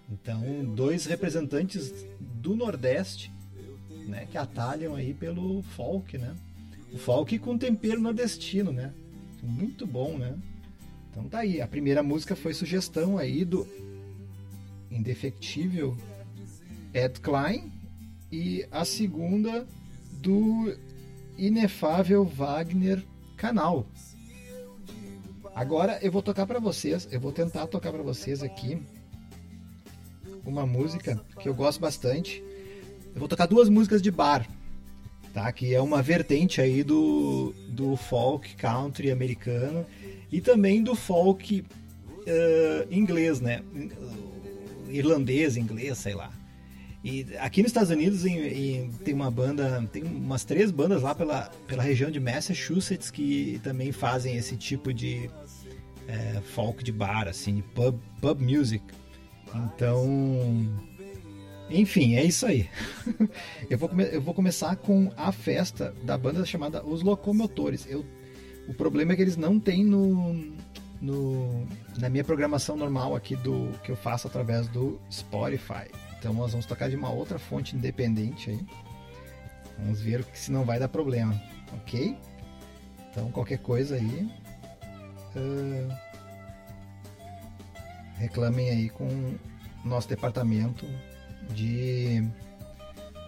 Então, 0.09 0.65
dois 0.77 1.07
representantes 1.07 1.93
do 2.21 2.55
Nordeste, 2.55 3.33
né, 4.07 4.27
que 4.31 4.39
atalham 4.39 4.95
aí 4.95 5.13
pelo 5.13 5.61
folk, 5.63 6.17
né? 6.17 6.37
O 6.93 6.99
folk 6.99 7.37
com 7.41 7.59
tempero 7.59 8.01
nordestino, 8.01 8.73
né? 8.73 8.95
Muito 9.43 9.87
bom, 9.87 10.17
né? 10.17 10.39
Então 11.19 11.29
tá 11.29 11.39
aí. 11.41 11.61
A 11.61 11.67
primeira 11.67 12.01
música 12.01 12.37
foi 12.37 12.55
sugestão 12.55 13.19
aí 13.19 13.45
do 13.45 13.67
indefectível 14.89 15.97
Ed 16.95 17.21
Klein 17.21 17.73
e 18.31 18.65
a 18.71 18.85
segunda 18.85 19.67
do 20.13 20.77
inefável 21.37 22.25
Wagner 22.25 23.05
Canal. 23.37 23.85
Agora 25.57 25.99
eu 26.03 26.13
vou 26.13 26.23
tocar 26.23 26.47
para 26.47 26.61
vocês, 26.61 27.09
eu 27.11 27.19
vou 27.19 27.33
tentar 27.33 27.67
tocar 27.67 27.93
para 27.93 28.03
vocês 28.03 28.41
aqui 28.41 28.81
uma 30.47 30.65
música 30.65 31.21
que 31.41 31.49
eu 31.49 31.55
gosto 31.55 31.81
bastante. 31.81 32.45
Eu 33.13 33.19
vou 33.19 33.29
tocar 33.29 33.47
duas 33.47 33.69
músicas 33.69 34.01
de 34.01 34.11
bar, 34.13 34.49
tá? 35.39 35.53
Que 35.53 35.73
é 35.73 35.81
uma 35.81 36.03
vertente 36.03 36.61
aí 36.61 36.83
do, 36.83 37.55
do 37.69 37.97
folk 37.97 38.57
country 38.57 39.11
americano 39.13 39.87
e 40.33 40.41
também 40.41 40.83
do 40.83 40.97
folk 40.97 41.61
uh, 41.61 42.93
inglês, 42.93 43.41
né? 43.41 43.63
Irlandês, 44.89 45.57
inglês, 45.57 45.99
sei 45.99 46.15
lá. 46.15 46.33
E 47.05 47.25
aqui 47.39 47.63
nos 47.63 47.71
Estados 47.71 47.91
Unidos 47.91 48.27
em, 48.27 48.39
em, 48.39 48.91
tem 49.05 49.15
uma 49.15 49.31
banda, 49.31 49.89
tem 49.93 50.03
umas 50.03 50.45
três 50.45 50.73
bandas 50.73 51.03
lá 51.03 51.15
pela, 51.15 51.43
pela 51.69 51.85
região 51.85 52.11
de 52.11 52.19
Massachusetts 52.19 53.09
que 53.09 53.61
também 53.63 53.93
fazem 53.93 54.37
esse 54.37 54.57
tipo 54.57 54.93
de 54.93 55.31
é, 56.09 56.41
folk 56.53 56.83
de 56.83 56.91
bar, 56.91 57.29
assim, 57.29 57.63
pub, 57.75 58.01
pub 58.21 58.41
music. 58.41 58.83
Então, 59.55 60.67
enfim, 61.71 62.17
é 62.17 62.25
isso 62.25 62.47
aí. 62.47 62.69
eu, 63.69 63.79
vou 63.79 63.91
eu 64.01 64.21
vou 64.21 64.35
começar 64.35 64.77
com 64.77 65.13
a 65.17 65.31
festa 65.33 65.95
da 66.03 66.17
banda 66.17 66.45
chamada 66.45 66.85
Os 66.85 67.03
Locomotores. 67.03 67.87
Eu, 67.89 68.05
o 68.67 68.75
problema 68.75 69.13
é 69.13 69.17
que 69.17 69.23
eles 69.23 69.37
não 69.37 69.59
têm 69.59 69.85
no, 69.85 70.35
no, 71.01 71.67
na 71.99 72.09
minha 72.09 72.25
programação 72.25 72.77
normal 72.77 73.15
aqui 73.15 73.37
do 73.37 73.73
que 73.83 73.91
eu 73.91 73.97
faço 73.97 74.27
através 74.27 74.69
do 74.69 74.99
Spotify. 75.11 75.89
Então 76.19 76.33
nós 76.33 76.51
vamos 76.53 76.67
tocar 76.67 76.89
de 76.89 76.97
uma 76.97 77.11
outra 77.11 77.39
fonte 77.39 77.77
independente 77.77 78.51
aí. 78.51 78.61
Vamos 79.79 80.01
ver 80.01 80.25
se 80.33 80.51
não 80.51 80.65
vai 80.65 80.79
dar 80.79 80.89
problema, 80.89 81.41
ok? 81.73 82.17
Então 83.11 83.31
qualquer 83.31 83.59
coisa 83.59 83.97
aí. 83.97 84.29
Uh, 85.37 85.89
reclamem 88.17 88.71
aí 88.71 88.89
com 88.89 89.05
o 89.05 89.89
nosso 89.89 90.09
departamento 90.09 90.87
de 91.55 92.23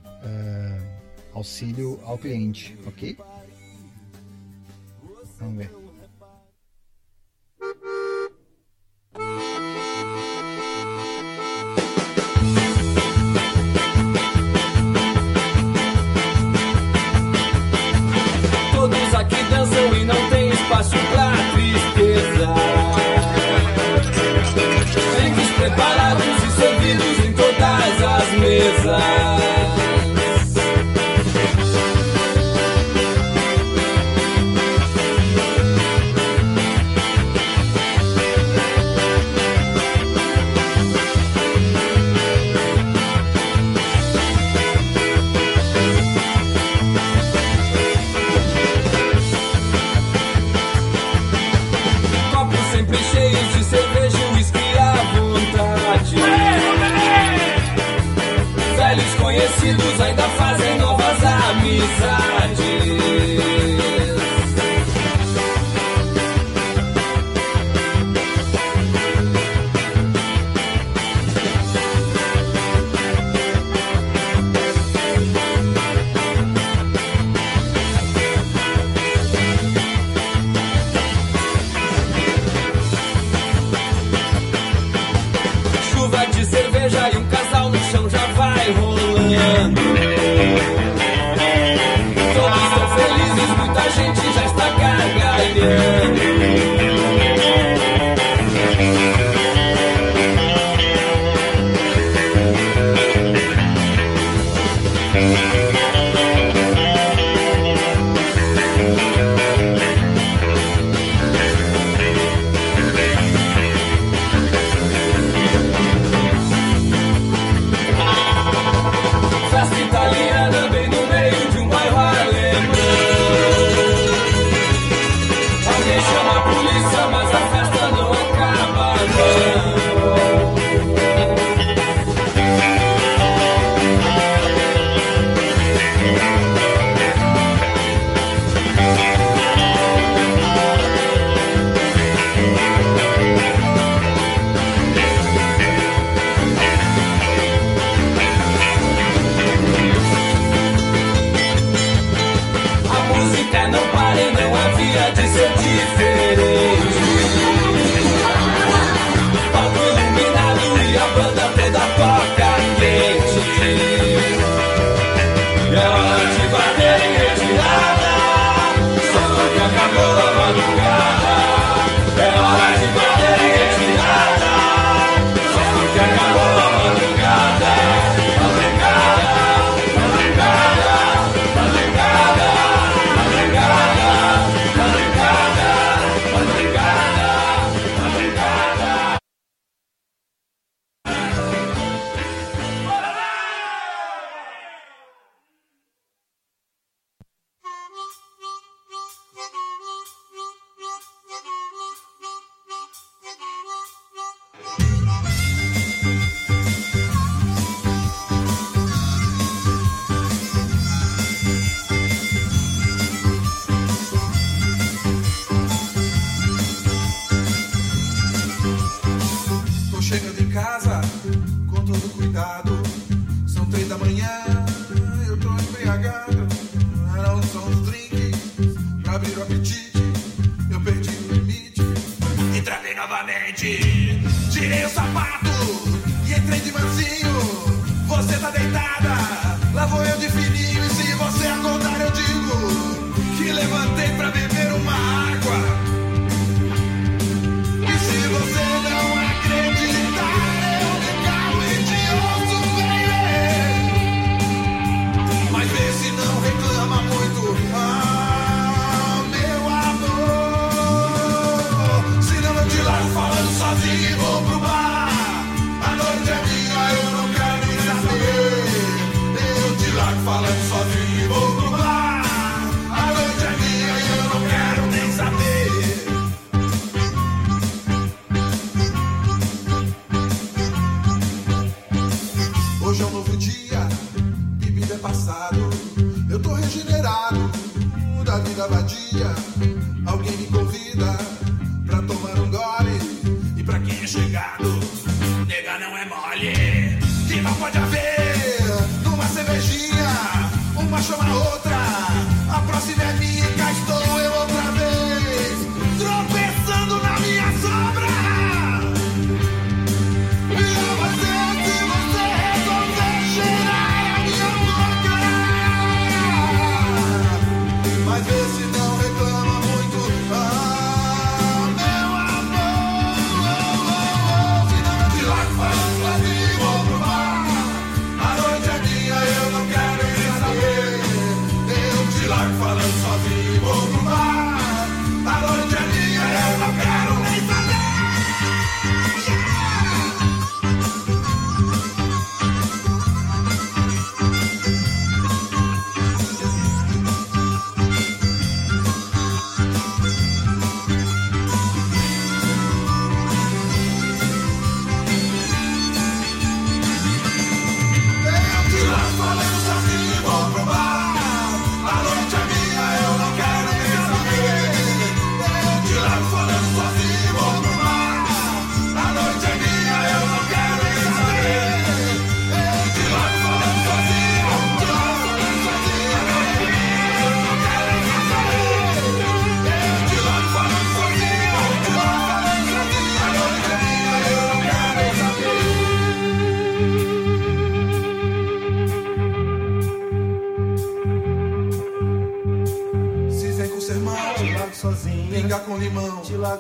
uh, 0.06 1.36
auxílio 1.36 2.00
ao 2.04 2.18
cliente, 2.18 2.76
ok? 2.86 3.16
Vamos 5.38 5.56
ver. 5.56 5.79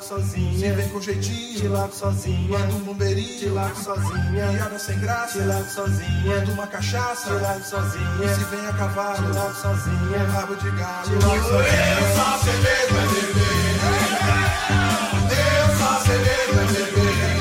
Largo 0.00 0.02
sozinha. 0.02 0.58
Se 0.58 0.70
vem 0.72 0.88
com 0.88 1.00
jeitinho, 1.00 1.60
Te 1.60 1.68
largo 1.68 1.94
sozinha, 1.94 2.58
manda 2.58 2.74
um 2.74 2.80
bombeirinho. 2.80 3.38
te 3.38 3.46
largo 3.48 3.82
sozinha. 3.82 4.48
Piada 4.52 4.78
sem 4.78 4.98
graça, 4.98 5.38
Te 5.38 5.44
largo 5.44 5.70
sozinha, 5.70 6.36
manda 6.36 6.52
uma 6.52 6.66
cachaça. 6.66 7.30
te 7.30 7.42
largo 7.42 7.64
sozinha. 7.64 8.34
Se 8.34 8.44
vem 8.44 8.66
a 8.66 8.72
cavalo, 8.72 9.16
Te 9.16 9.36
largo 9.38 9.54
sozinha, 9.54 10.24
rabo 10.32 10.56
de 10.56 10.70
galo. 10.70 11.04
te 11.04 11.26
largo 11.26 11.44
sozinha. 11.48 11.98
Eu 12.00 12.16
só 12.16 12.34
é 12.34 12.44
beber. 12.44 12.80
Eu 15.30 15.78
só 15.78 16.00
sei 16.04 16.18
mesmo 16.18 17.39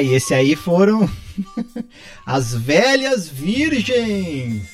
Tá, 0.00 0.02
e 0.02 0.14
esse 0.14 0.32
aí 0.32 0.56
foram 0.56 1.08
as 2.24 2.54
velhas 2.54 3.28
virgens 3.28 4.66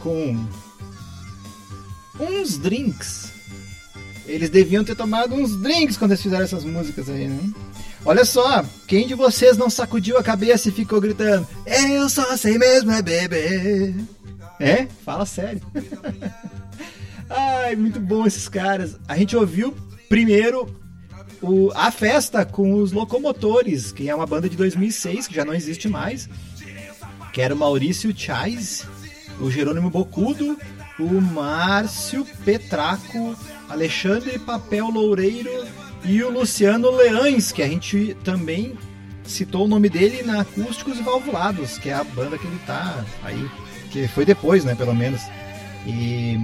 com 0.00 0.44
uns 2.18 2.58
drinks. 2.58 3.30
Eles 4.26 4.50
deviam 4.50 4.82
ter 4.82 4.96
tomado 4.96 5.34
uns 5.34 5.56
drinks 5.56 5.96
quando 5.96 6.10
eles 6.10 6.22
fizeram 6.22 6.44
essas 6.44 6.64
músicas 6.64 7.08
aí, 7.08 7.28
né? 7.28 7.40
Olha 8.04 8.24
só, 8.24 8.64
quem 8.88 9.06
de 9.06 9.14
vocês 9.14 9.56
não 9.56 9.70
sacudiu 9.70 10.18
a 10.18 10.24
cabeça 10.24 10.68
e 10.68 10.72
ficou 10.72 11.00
gritando: 11.00 11.46
Eu 11.64 12.08
só 12.08 12.36
sei 12.36 12.58
mesmo 12.58 12.90
é 12.90 13.00
beber. 13.00 13.94
É? 14.58 14.88
Fala 15.04 15.24
sério. 15.24 15.62
Ai, 17.30 17.76
muito 17.76 18.00
bom 18.00 18.26
esses 18.26 18.48
caras. 18.48 18.98
A 19.06 19.16
gente 19.16 19.36
ouviu 19.36 19.72
primeiro 20.08 20.79
o, 21.42 21.70
a 21.74 21.90
festa 21.90 22.44
com 22.44 22.74
os 22.74 22.92
locomotores, 22.92 23.92
que 23.92 24.08
é 24.08 24.14
uma 24.14 24.26
banda 24.26 24.48
de 24.48 24.56
2006, 24.56 25.26
que 25.26 25.34
já 25.34 25.44
não 25.44 25.54
existe 25.54 25.88
mais. 25.88 26.28
Que 27.32 27.40
era 27.40 27.54
o 27.54 27.58
Maurício 27.58 28.12
Chais, 28.16 28.86
o 29.40 29.50
Jerônimo 29.50 29.88
Bocudo, 29.88 30.58
o 30.98 31.20
Márcio 31.20 32.26
Petraco, 32.44 33.36
Alexandre 33.68 34.38
Papel 34.38 34.90
Loureiro 34.90 35.66
e 36.04 36.22
o 36.22 36.30
Luciano 36.30 36.90
Leães, 36.90 37.52
que 37.52 37.62
a 37.62 37.68
gente 37.68 38.16
também 38.24 38.76
citou 39.24 39.64
o 39.64 39.68
nome 39.68 39.88
dele 39.88 40.22
na 40.22 40.40
Acústicos 40.40 40.98
e 40.98 41.02
Valvulados, 41.02 41.78
que 41.78 41.88
é 41.88 41.94
a 41.94 42.04
banda 42.04 42.36
que 42.36 42.46
ele 42.46 42.60
tá 42.66 43.04
aí, 43.22 43.48
que 43.90 44.08
foi 44.08 44.24
depois, 44.24 44.64
né, 44.64 44.74
pelo 44.74 44.94
menos. 44.94 45.22
E 45.86 46.36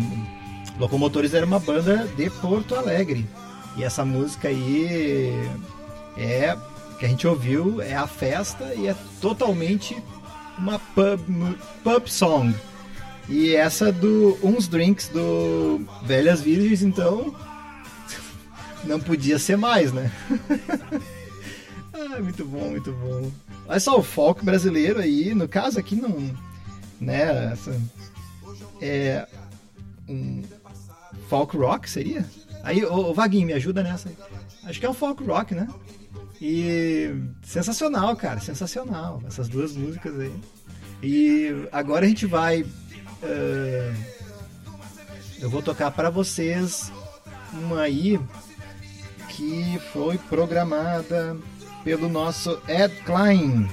Locomotores 0.79 1.35
era 1.35 1.45
uma 1.45 1.59
banda 1.59 2.09
de 2.17 2.31
Porto 2.31 2.75
Alegre. 2.75 3.27
E 3.77 3.85
essa 3.85 4.05
música 4.05 4.49
aí 4.49 5.31
é 6.17 6.57
que 6.99 7.05
a 7.05 7.09
gente 7.09 7.27
ouviu 7.27 7.81
é 7.83 7.95
a 7.95 8.07
festa 8.07 8.75
e 8.75 8.87
é 8.89 8.97
totalmente 9.21 9.97
uma 10.59 10.79
pub, 10.79 11.21
pub 11.85 12.07
song. 12.09 12.55
E 13.29 13.55
essa 13.55 13.93
do 13.93 14.39
uns 14.43 14.67
drinks 14.69 15.09
do 15.09 15.85
Velhas 16.05 16.41
Virgens, 16.41 16.83
então 16.83 17.35
não 18.85 18.99
podia 19.01 19.39
ser 19.39 19.57
mais, 19.57 19.93
né? 19.93 20.11
ah, 21.93 22.21
muito 22.23 22.45
bom, 22.45 22.71
muito 22.71 22.93
bom. 22.93 23.31
Olha 23.69 23.81
só 23.81 23.99
o 23.99 24.03
folk 24.03 24.45
brasileiro 24.45 25.01
aí, 25.01 25.35
no 25.35 25.49
caso 25.49 25.79
aqui 25.79 25.97
não, 25.97 26.35
né? 27.01 27.53
essa- 27.53 27.79
é 28.81 29.27
um 30.09 30.43
folk 31.29 31.57
rock 31.57 31.91
seria? 31.91 32.25
Aí, 32.67 32.85
ô, 32.85 33.15
Vaguinho, 33.15 33.47
me 33.47 33.53
ajuda 33.53 33.81
nessa. 33.81 34.11
Acho 34.65 34.81
que 34.81 34.85
é 34.87 34.91
um 34.91 34.95
folk 34.95 35.23
rock, 35.23 35.55
né? 35.55 35.69
E 36.43 37.15
sensacional, 37.41 38.17
cara, 38.17 38.41
sensacional. 38.41 39.23
Essas 39.25 39.49
duas 39.49 39.73
músicas 39.77 40.19
aí. 40.19 40.33
E 41.01 41.69
agora 41.71 42.05
a 42.05 42.09
gente 42.09 42.27
vai. 42.27 42.67
eh, 43.23 43.95
eu 45.41 45.49
vou 45.49 45.63
tocar 45.63 45.93
para 45.93 46.11
vocês 46.11 46.91
uma 47.53 47.83
aí 47.83 48.19
que 49.29 49.79
foi 49.93 50.19
programada 50.19 51.37
pelo 51.85 52.09
nosso 52.09 52.59
Ed 52.67 52.93
Klein. 53.05 53.69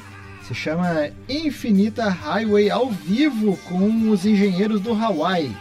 Se 0.48 0.54
chama 0.54 1.10
Infinita 1.28 2.10
Highway 2.10 2.70
ao 2.70 2.92
vivo 2.92 3.58
com 3.68 4.12
os 4.12 4.24
engenheiros 4.24 4.82
do 4.82 4.94
Hawaii. 4.94 5.58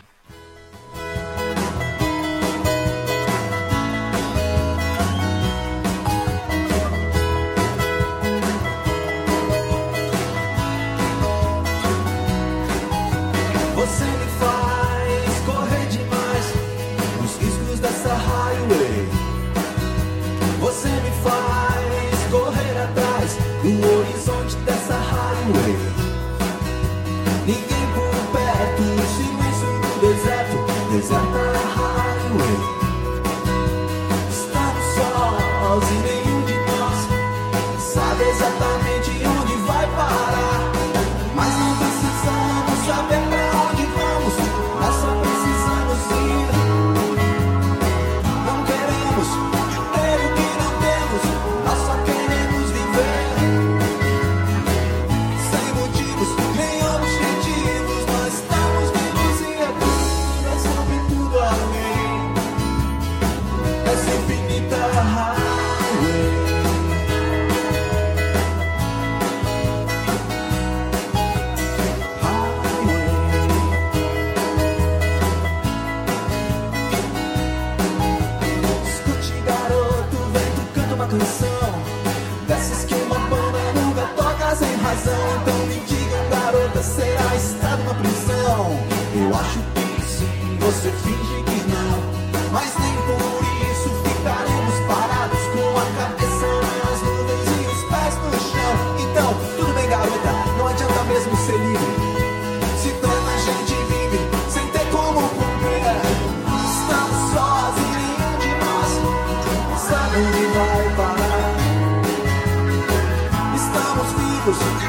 Estamos 114.44 114.81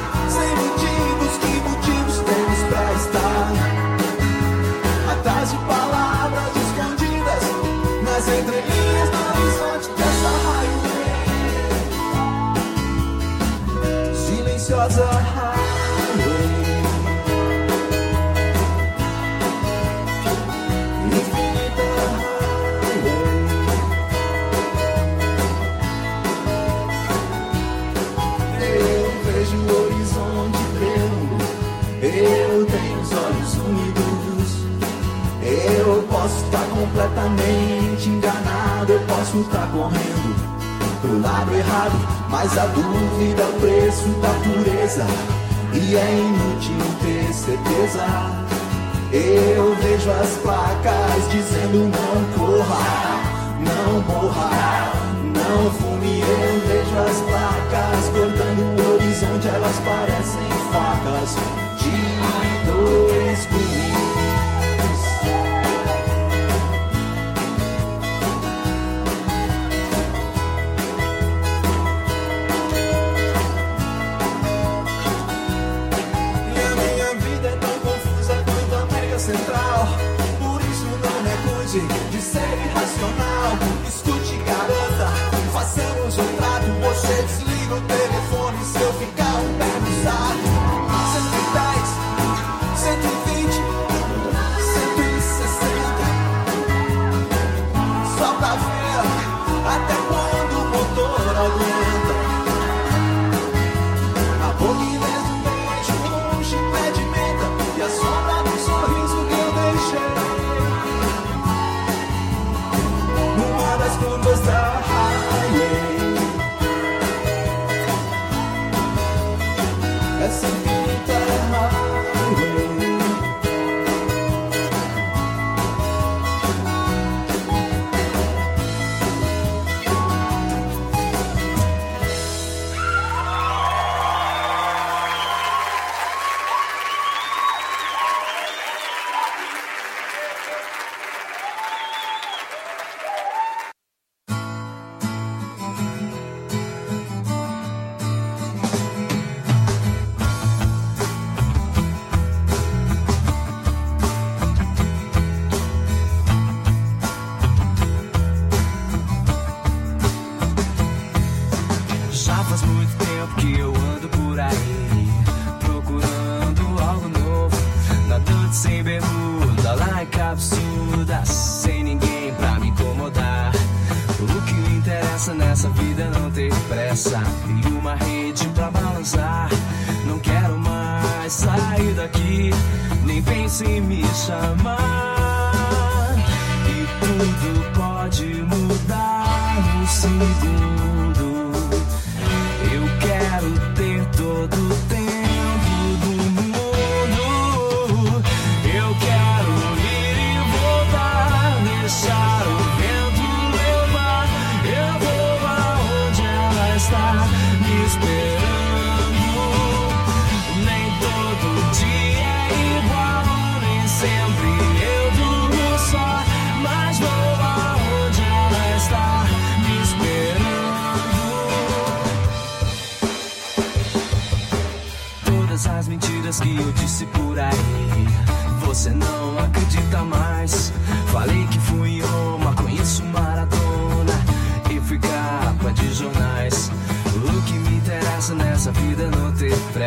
completamente 36.94 38.08
enganado, 38.08 38.94
eu 38.94 39.00
posso 39.02 39.40
estar 39.42 39.68
correndo 39.72 40.36
pro 41.02 41.22
lado 41.22 41.54
errado, 41.56 42.28
mas 42.30 42.56
a 42.58 42.66
dúvida 42.68 43.42
é 43.42 43.46
o 43.46 43.54
preço 43.60 44.08
da 44.22 44.30
pureza 44.44 45.06
e 45.74 45.96
é 45.96 46.20
inútil 46.20 46.78
ter 47.02 47.34
certeza. 47.34 48.06
Eu 49.12 49.76
vejo 49.76 50.12
as 50.12 50.30
placas 50.38 51.32
dizendo 51.32 51.90
não 51.90 52.24
corra, 52.38 53.20
não 53.60 54.02
morra, 54.02 54.92
não 55.36 55.72
fume. 55.72 56.22
Eu 56.22 56.60
vejo 56.68 56.98
as 57.00 57.18
placas 57.22 58.10
cortando 58.10 58.80
o 58.80 58.94
horizonte, 58.94 59.48
elas 59.48 59.80
parecem 59.80 60.50
facas 60.72 61.36
de 61.80 61.92
dois 62.66 63.46
gumes. 63.48 63.73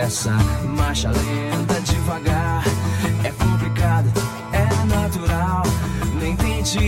pressa. 0.07 0.31
Marcha 0.77 1.11
lenta, 1.11 1.81
devagar. 1.81 2.63
É 3.25 3.31
complicado, 3.33 4.09
é 4.53 4.85
natural. 4.87 5.63
Nem 6.21 6.37
tente 6.37 6.79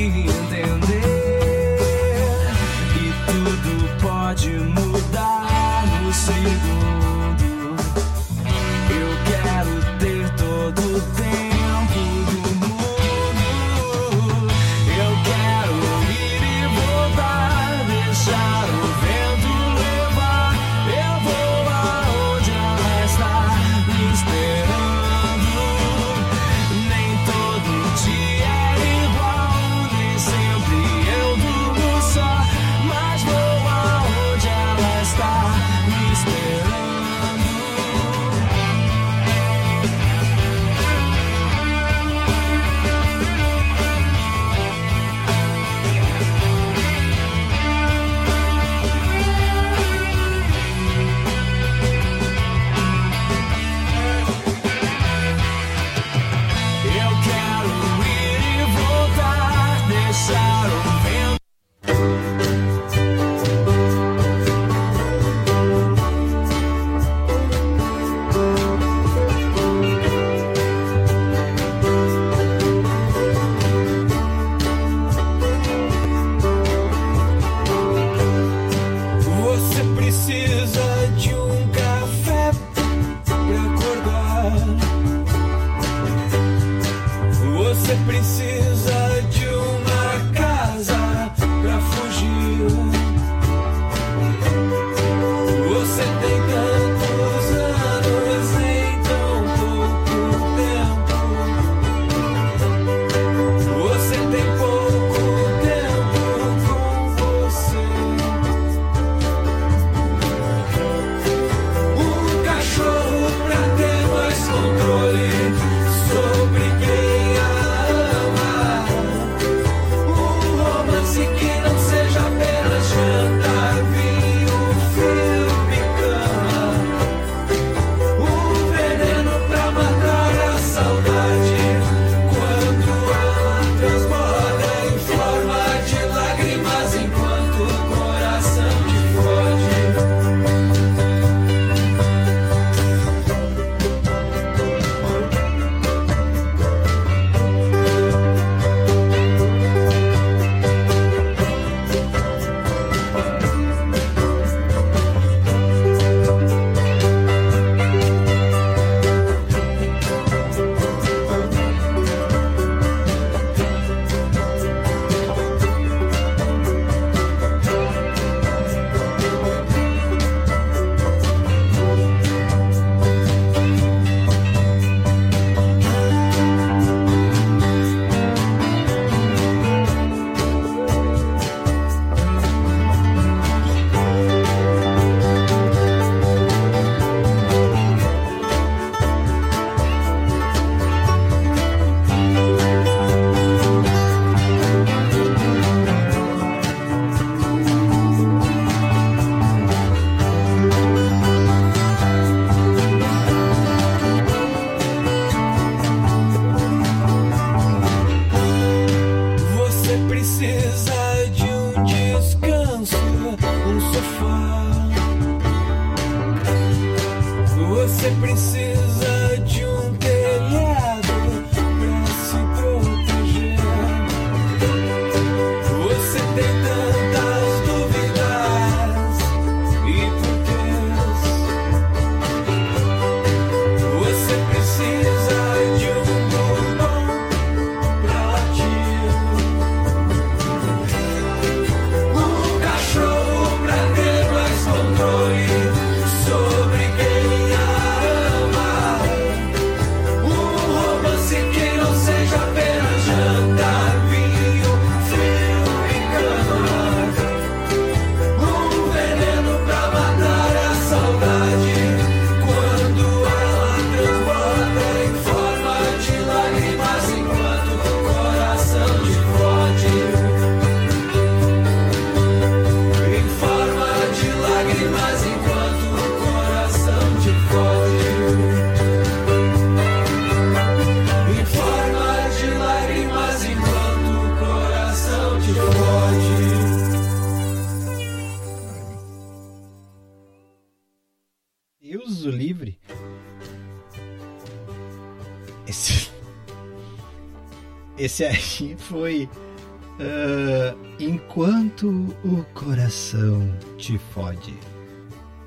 Fode. 304.39 304.55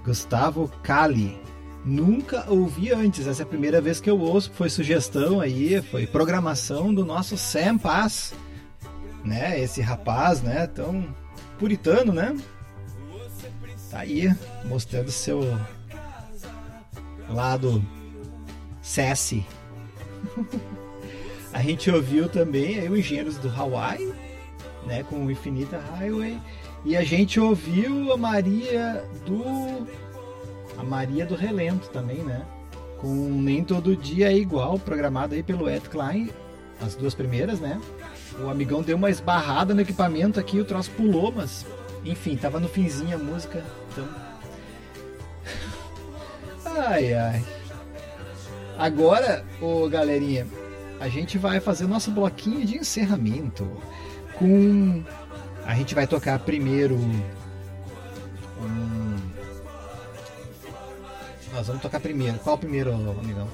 Gustavo 0.04 0.70
Cali. 0.84 1.40
Nunca 1.84 2.46
ouvi 2.48 2.92
antes, 2.92 3.26
essa 3.26 3.42
é 3.42 3.46
a 3.46 3.48
primeira 3.48 3.82
vez 3.82 4.00
que 4.00 4.10
eu 4.10 4.20
ouço. 4.20 4.52
Foi 4.54 4.70
sugestão 4.70 5.40
aí, 5.40 5.82
foi 5.82 6.06
programação 6.06 6.94
do 6.94 7.04
nosso 7.06 7.38
Sam 7.38 7.78
Paz. 7.78 8.34
Né? 9.24 9.60
Esse 9.60 9.82
rapaz, 9.82 10.42
né? 10.42 10.68
Tão 10.68 11.08
puritano, 11.58 12.14
né? 12.14 12.36
Tá 13.90 14.00
aí, 14.00 14.34
mostrando 14.66 15.10
seu 15.12 15.42
lado 17.30 17.84
sassy. 18.82 19.46
A 21.54 21.62
gente 21.62 21.92
ouviu 21.92 22.30
também 22.30 22.80
aí 22.80 22.88
o 22.88 22.96
Engenheiros 22.96 23.38
do 23.38 23.50
Hawaii, 23.50 24.14
né, 24.86 25.04
com 25.04 25.26
o 25.26 25.30
Infinita 25.30 25.78
Highway, 25.78 26.40
e 26.84 26.98
a 26.98 27.04
gente 27.04 27.40
ouviu 27.40 28.12
a 28.12 28.18
Maria 28.18 29.04
do 29.26 29.88
a 30.78 30.84
Maria 30.84 31.26
do 31.26 31.36
Relento 31.36 31.90
também, 31.90 32.18
né? 32.18 32.44
Com 32.98 33.14
Nem 33.14 33.64
Todo 33.64 33.96
Dia 33.96 34.32
é 34.32 34.36
Igual, 34.36 34.80
programado 34.80 35.36
aí 35.36 35.44
pelo 35.44 35.70
Ed 35.70 35.88
Klein, 35.90 36.30
as 36.82 36.96
duas 36.96 37.14
primeiras, 37.14 37.60
né? 37.60 37.80
O 38.44 38.50
amigão 38.50 38.82
deu 38.82 38.98
uma 38.98 39.10
esbarrada 39.10 39.74
no 39.74 39.82
equipamento 39.82 40.40
aqui, 40.40 40.60
o 40.60 40.66
troço 40.66 40.90
pulou, 40.92 41.32
mas 41.32 41.66
enfim, 42.04 42.36
tava 42.36 42.60
no 42.60 42.68
finzinho 42.68 43.16
a 43.16 43.20
música, 43.20 43.64
então 43.92 44.08
Ai 46.78 47.14
ai. 47.14 47.44
Agora, 48.78 49.46
ô 49.62 49.88
galerinha, 49.88 50.48
a 51.00 51.08
gente 51.08 51.38
vai 51.38 51.60
fazer 51.60 51.86
nosso 51.86 52.10
bloquinho 52.10 52.66
de 52.66 52.78
encerramento 52.78 53.70
com 54.34 55.04
a 55.66 55.76
gente 55.76 55.96
vai 55.96 56.08
tocar 56.08 56.40
primeiro 56.40 56.98
nós 61.54 61.68
vamos 61.68 61.82
tocar 61.82 62.00
primeiro 62.00 62.38
qual 62.40 62.58
primeiro 62.58 62.94
amigão 62.94 63.48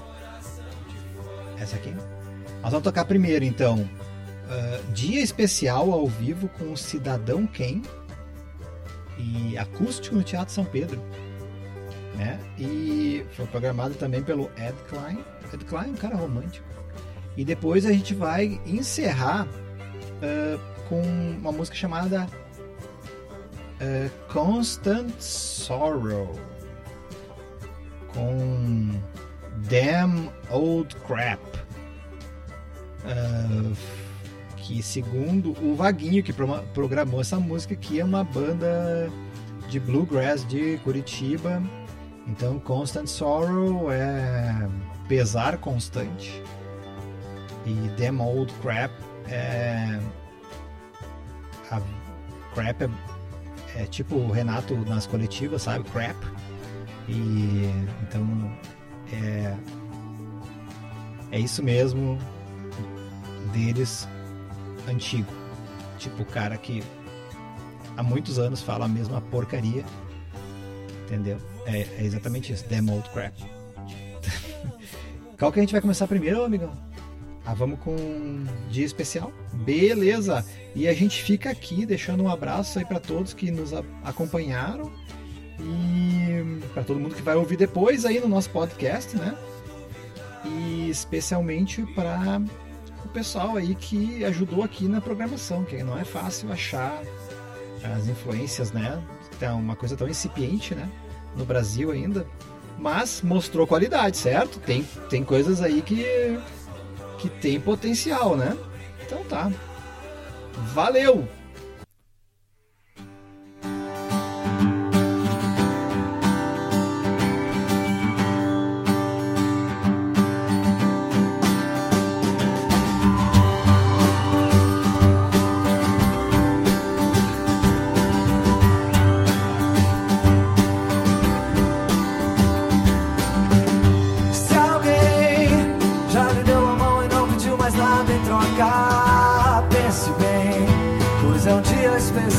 essa 1.60 1.76
aqui 1.76 1.94
nós 2.62 2.72
vamos 2.72 2.84
tocar 2.84 3.06
primeiro 3.06 3.44
então 3.44 3.90
ah, 4.50 4.80
dia 4.94 5.22
especial 5.22 5.92
ao 5.92 6.08
vivo 6.08 6.48
com 6.50 6.72
o 6.72 6.78
Cidadão 6.78 7.46
Ken 7.48 7.82
e 9.18 9.58
acústico 9.58 10.16
no 10.16 10.24
Teatro 10.24 10.54
São 10.54 10.64
Pedro 10.66 11.02
né? 12.18 12.40
E 12.58 13.24
foi 13.34 13.46
programado 13.46 13.94
também 13.94 14.24
pelo 14.24 14.50
Ed 14.58 14.76
Klein. 14.90 15.24
Ed 15.54 15.64
Klein 15.66 15.90
é 15.90 15.92
um 15.92 15.96
cara 15.96 16.16
romântico. 16.16 16.68
E 17.38 17.46
depois 17.46 17.86
a 17.86 17.92
gente 17.92 18.16
vai 18.16 18.60
encerrar 18.66 19.48
ah, 20.22 20.60
com 20.88 21.02
uma 21.02 21.52
música 21.52 21.76
chamada 21.76 22.28
ah, 23.80 24.10
Constant 24.32 25.14
Sorrow 25.20 26.34
com 28.14 28.92
Damn 29.70 30.32
Old 30.50 30.96
Crap. 31.08 31.42
Ah, 33.06 33.74
que 34.58 34.82
segundo 34.82 35.52
o 35.64 35.76
Vaguinho 35.76 36.24
que 36.24 36.34
programou 36.74 37.22
essa 37.22 37.40
música 37.40 37.74
aqui 37.74 38.00
é 38.00 38.04
uma 38.04 38.24
banda 38.24 39.10
de 39.70 39.80
bluegrass 39.80 40.46
de 40.48 40.78
Curitiba. 40.84 41.62
Então 42.28 42.60
Constant 42.60 43.08
Sorrow 43.08 43.92
é 43.92 44.68
pesar 45.08 45.58
constante. 45.58 46.42
E 47.66 47.74
Damn 47.98 48.22
Old 48.22 48.54
Crap 48.62 48.92
é. 49.30 50.00
A 51.72 51.82
crap 52.54 52.84
é, 52.84 53.84
é 53.84 53.86
tipo 53.86 54.16
o 54.16 54.32
Renato 54.32 54.76
nas 54.86 55.06
coletivas, 55.06 55.64
sabe? 55.64 55.84
Crap. 55.90 56.18
E 57.08 57.72
então 58.02 58.52
é. 59.12 59.56
É 61.32 61.40
isso 61.40 61.62
mesmo 61.62 62.18
deles 63.54 64.08
antigo. 64.88 65.32
Tipo 65.98 66.24
o 66.24 66.26
cara 66.26 66.58
que 66.58 66.84
há 67.98 68.04
muitos 68.04 68.40
anos 68.40 68.62
fala 68.62 68.86
a 68.86 68.88
mesma 68.88 69.22
porcaria. 69.22 69.84
Entendeu? 71.06 71.38
É, 71.66 71.82
é 71.82 72.04
exatamente 72.04 72.54
isso. 72.54 72.66
Damn 72.70 72.90
old 72.92 73.10
crap. 73.10 73.34
Qual 75.38 75.52
que 75.52 75.60
a 75.60 75.62
gente 75.62 75.72
vai 75.72 75.82
começar 75.82 76.08
primeiro, 76.08 76.44
amigão? 76.44 76.87
Ah, 77.48 77.54
vamos 77.54 77.80
com 77.80 77.96
dia 78.70 78.86
especial? 78.86 79.32
Beleza! 79.54 80.44
E 80.76 80.86
a 80.86 80.94
gente 80.94 81.24
fica 81.24 81.50
aqui 81.50 81.86
deixando 81.86 82.22
um 82.22 82.30
abraço 82.30 82.78
aí 82.78 82.84
para 82.84 83.00
todos 83.00 83.34
que 83.34 83.50
nos 83.50 83.72
acompanharam 84.04 84.92
e 85.58 86.60
para 86.74 86.84
todo 86.84 87.00
mundo 87.00 87.16
que 87.16 87.22
vai 87.22 87.38
ouvir 87.38 87.56
depois 87.56 88.04
aí 88.04 88.20
no 88.20 88.28
nosso 88.28 88.50
podcast, 88.50 89.16
né? 89.16 89.34
E 90.44 90.90
especialmente 90.90 91.86
para 91.96 92.42
o 93.06 93.08
pessoal 93.08 93.56
aí 93.56 93.76
que 93.76 94.26
ajudou 94.26 94.62
aqui 94.62 94.90
na 94.90 95.00
programação, 95.00 95.64
que 95.64 95.82
não 95.82 95.98
é 95.98 96.04
fácil 96.04 96.52
achar 96.52 97.02
as 97.96 98.10
influências, 98.10 98.74
né? 98.74 99.02
É 99.40 99.50
uma 99.52 99.78
coisa 99.78 99.96
tão 99.96 100.10
incipiente, 100.10 100.76
né? 100.76 100.90
No 101.34 101.46
Brasil 101.46 101.92
ainda. 101.92 102.28
Mas 102.78 103.22
mostrou 103.22 103.66
qualidade, 103.66 104.18
certo? 104.18 104.60
Tem, 104.60 104.84
tem 105.10 105.24
coisas 105.24 105.62
aí 105.62 105.82
que, 105.82 106.38
que 107.18 107.30
tem 107.30 107.60
potencial, 107.60 108.36
né? 108.36 108.58
Então 109.06 109.24
tá. 109.24 109.52
Valeu! 110.74 111.28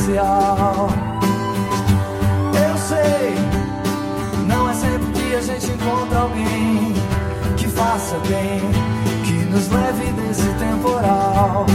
Especial. 0.09 0.89
Eu 2.53 2.77
sei, 2.77 3.35
não 4.47 4.69
é 4.69 4.73
sempre 4.73 5.11
que 5.13 5.35
a 5.35 5.41
gente 5.41 5.71
encontra 5.71 6.19
alguém 6.19 6.93
que 7.55 7.67
faça 7.67 8.17
bem, 8.27 8.61
que 9.23 9.45
nos 9.45 9.67
leve 9.69 10.11
desse 10.13 10.47
temporal. 10.55 11.65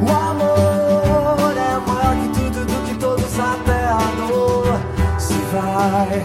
O 0.00 0.10
amor 0.10 1.56
é 1.56 1.78
maior 1.86 2.16
que 2.22 2.28
tudo, 2.28 2.64
do 2.64 2.88
que 2.88 2.94
todos, 2.94 3.38
até 3.38 3.86
a 3.88 4.28
dor 4.28 4.80
se 5.18 5.34
vai 5.52 6.24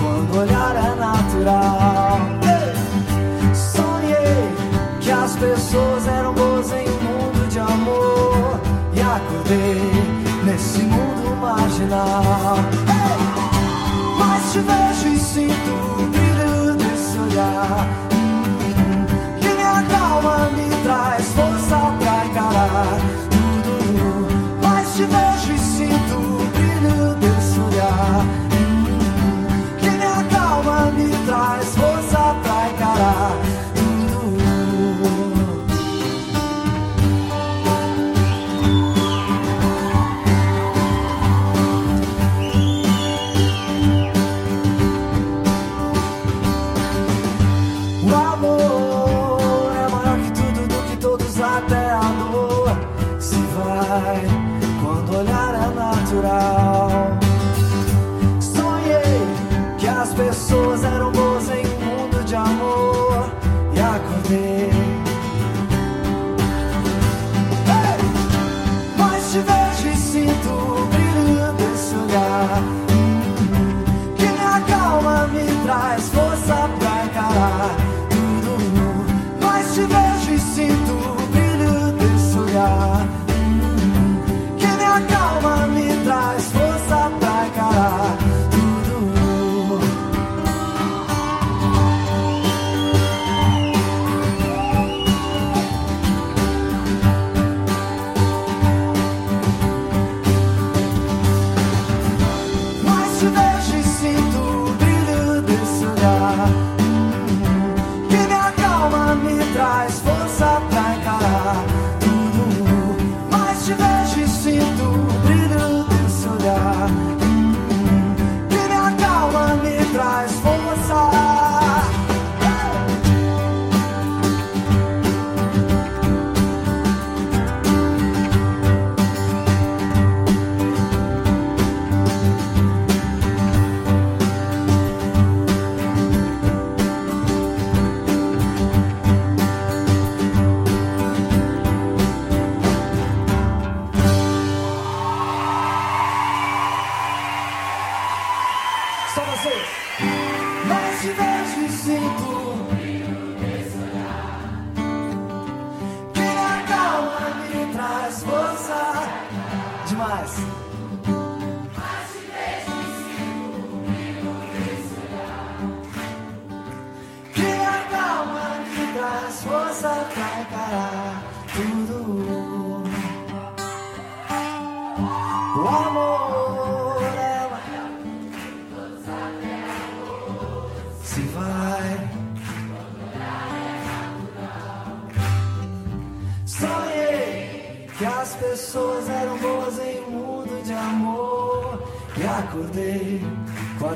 quando 0.00 0.34
o 0.34 0.40
olhar 0.40 0.76
é 0.76 0.94
natural. 0.98 2.18
Ei! 2.42 3.54
Sonhei 3.54 4.52
que 5.00 5.10
as 5.10 5.36
pessoas 5.36 6.06
eram 6.08 6.34
boas 6.34 6.72
em 6.72 6.88
um 6.88 7.02
mundo 7.02 7.48
de 7.48 7.58
amor 7.58 8.60
e 8.94 9.00
acordei 9.00 10.21
nesse 10.44 10.82
mundo 10.82 11.36
marginal. 11.40 12.56
Ei! 12.88 14.18
Mas 14.18 14.52
te 14.52 14.58
vejo 14.60 15.08
e 15.08 15.18
sinto 15.18 15.70
o 15.98 16.06
brilho 16.06 16.74
desse 16.76 17.18
olhar 17.18 17.88
que 19.40 19.48
me 19.48 19.62
acalma, 19.62 20.50
me 20.50 20.68
traz 20.82 21.26
força 21.28 21.76
pra 21.98 22.26
encarar 22.26 23.31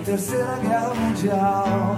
Terceira 0.06 0.56
Guerra 0.62 0.94
Mundial. 0.94 1.96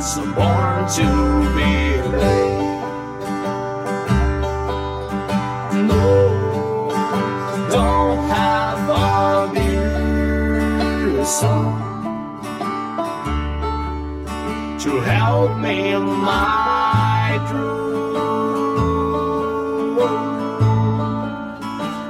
once 0.00 0.16
born 0.34 0.80
to 0.96 1.08
be 1.56 1.72
late. 2.16 2.60
No, 5.90 6.08
don't 7.70 8.22
have 8.30 8.82
a 8.88 9.52
beer 9.52 11.24
song 11.26 11.76
to 14.80 14.90
help 15.00 15.50
me 15.58 15.76
in 15.92 16.02
my 16.02 17.38
dream. 17.50 18.16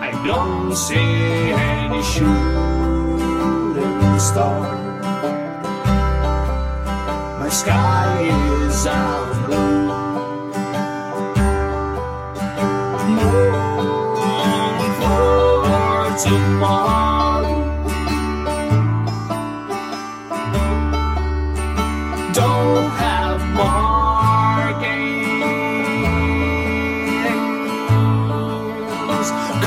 I 0.00 0.10
don't 0.24 0.76
see 0.76 1.52
any 1.52 2.02
shooting 2.02 2.38
stars 4.20 4.89
sky 7.50 8.22
is 8.22 8.86
out 8.86 9.46
blue. 9.46 9.88
Moving 13.18 14.94
forward 15.00 16.14
tomorrow. 16.18 17.58
Don't 22.32 22.90
have 23.04 23.40
markings, 23.62 24.90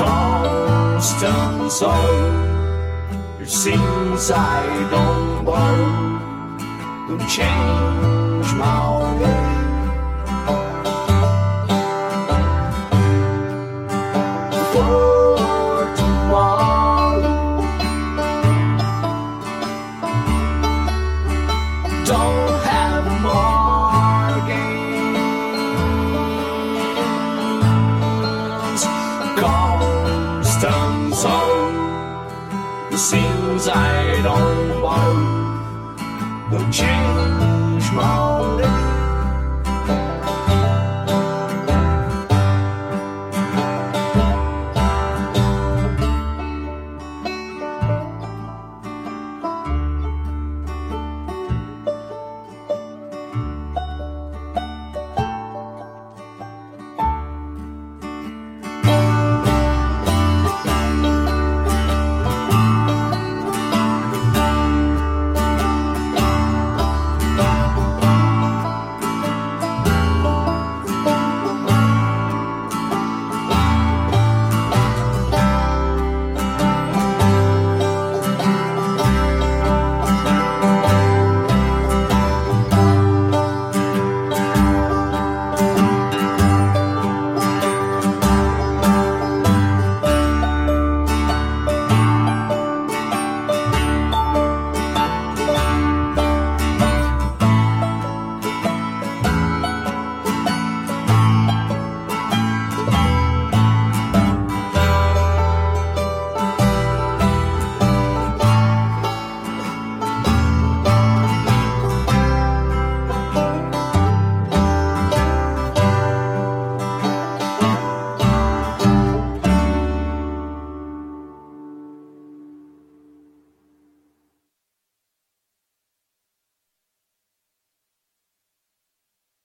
constant 0.00 1.70
soul. 1.70 2.16
Your 3.38 3.46
sins 3.46 4.30
I 4.30 4.88
don't 4.90 5.44
want. 5.44 6.03
change 7.20 8.54
my 8.54 8.90
world. 9.20 9.43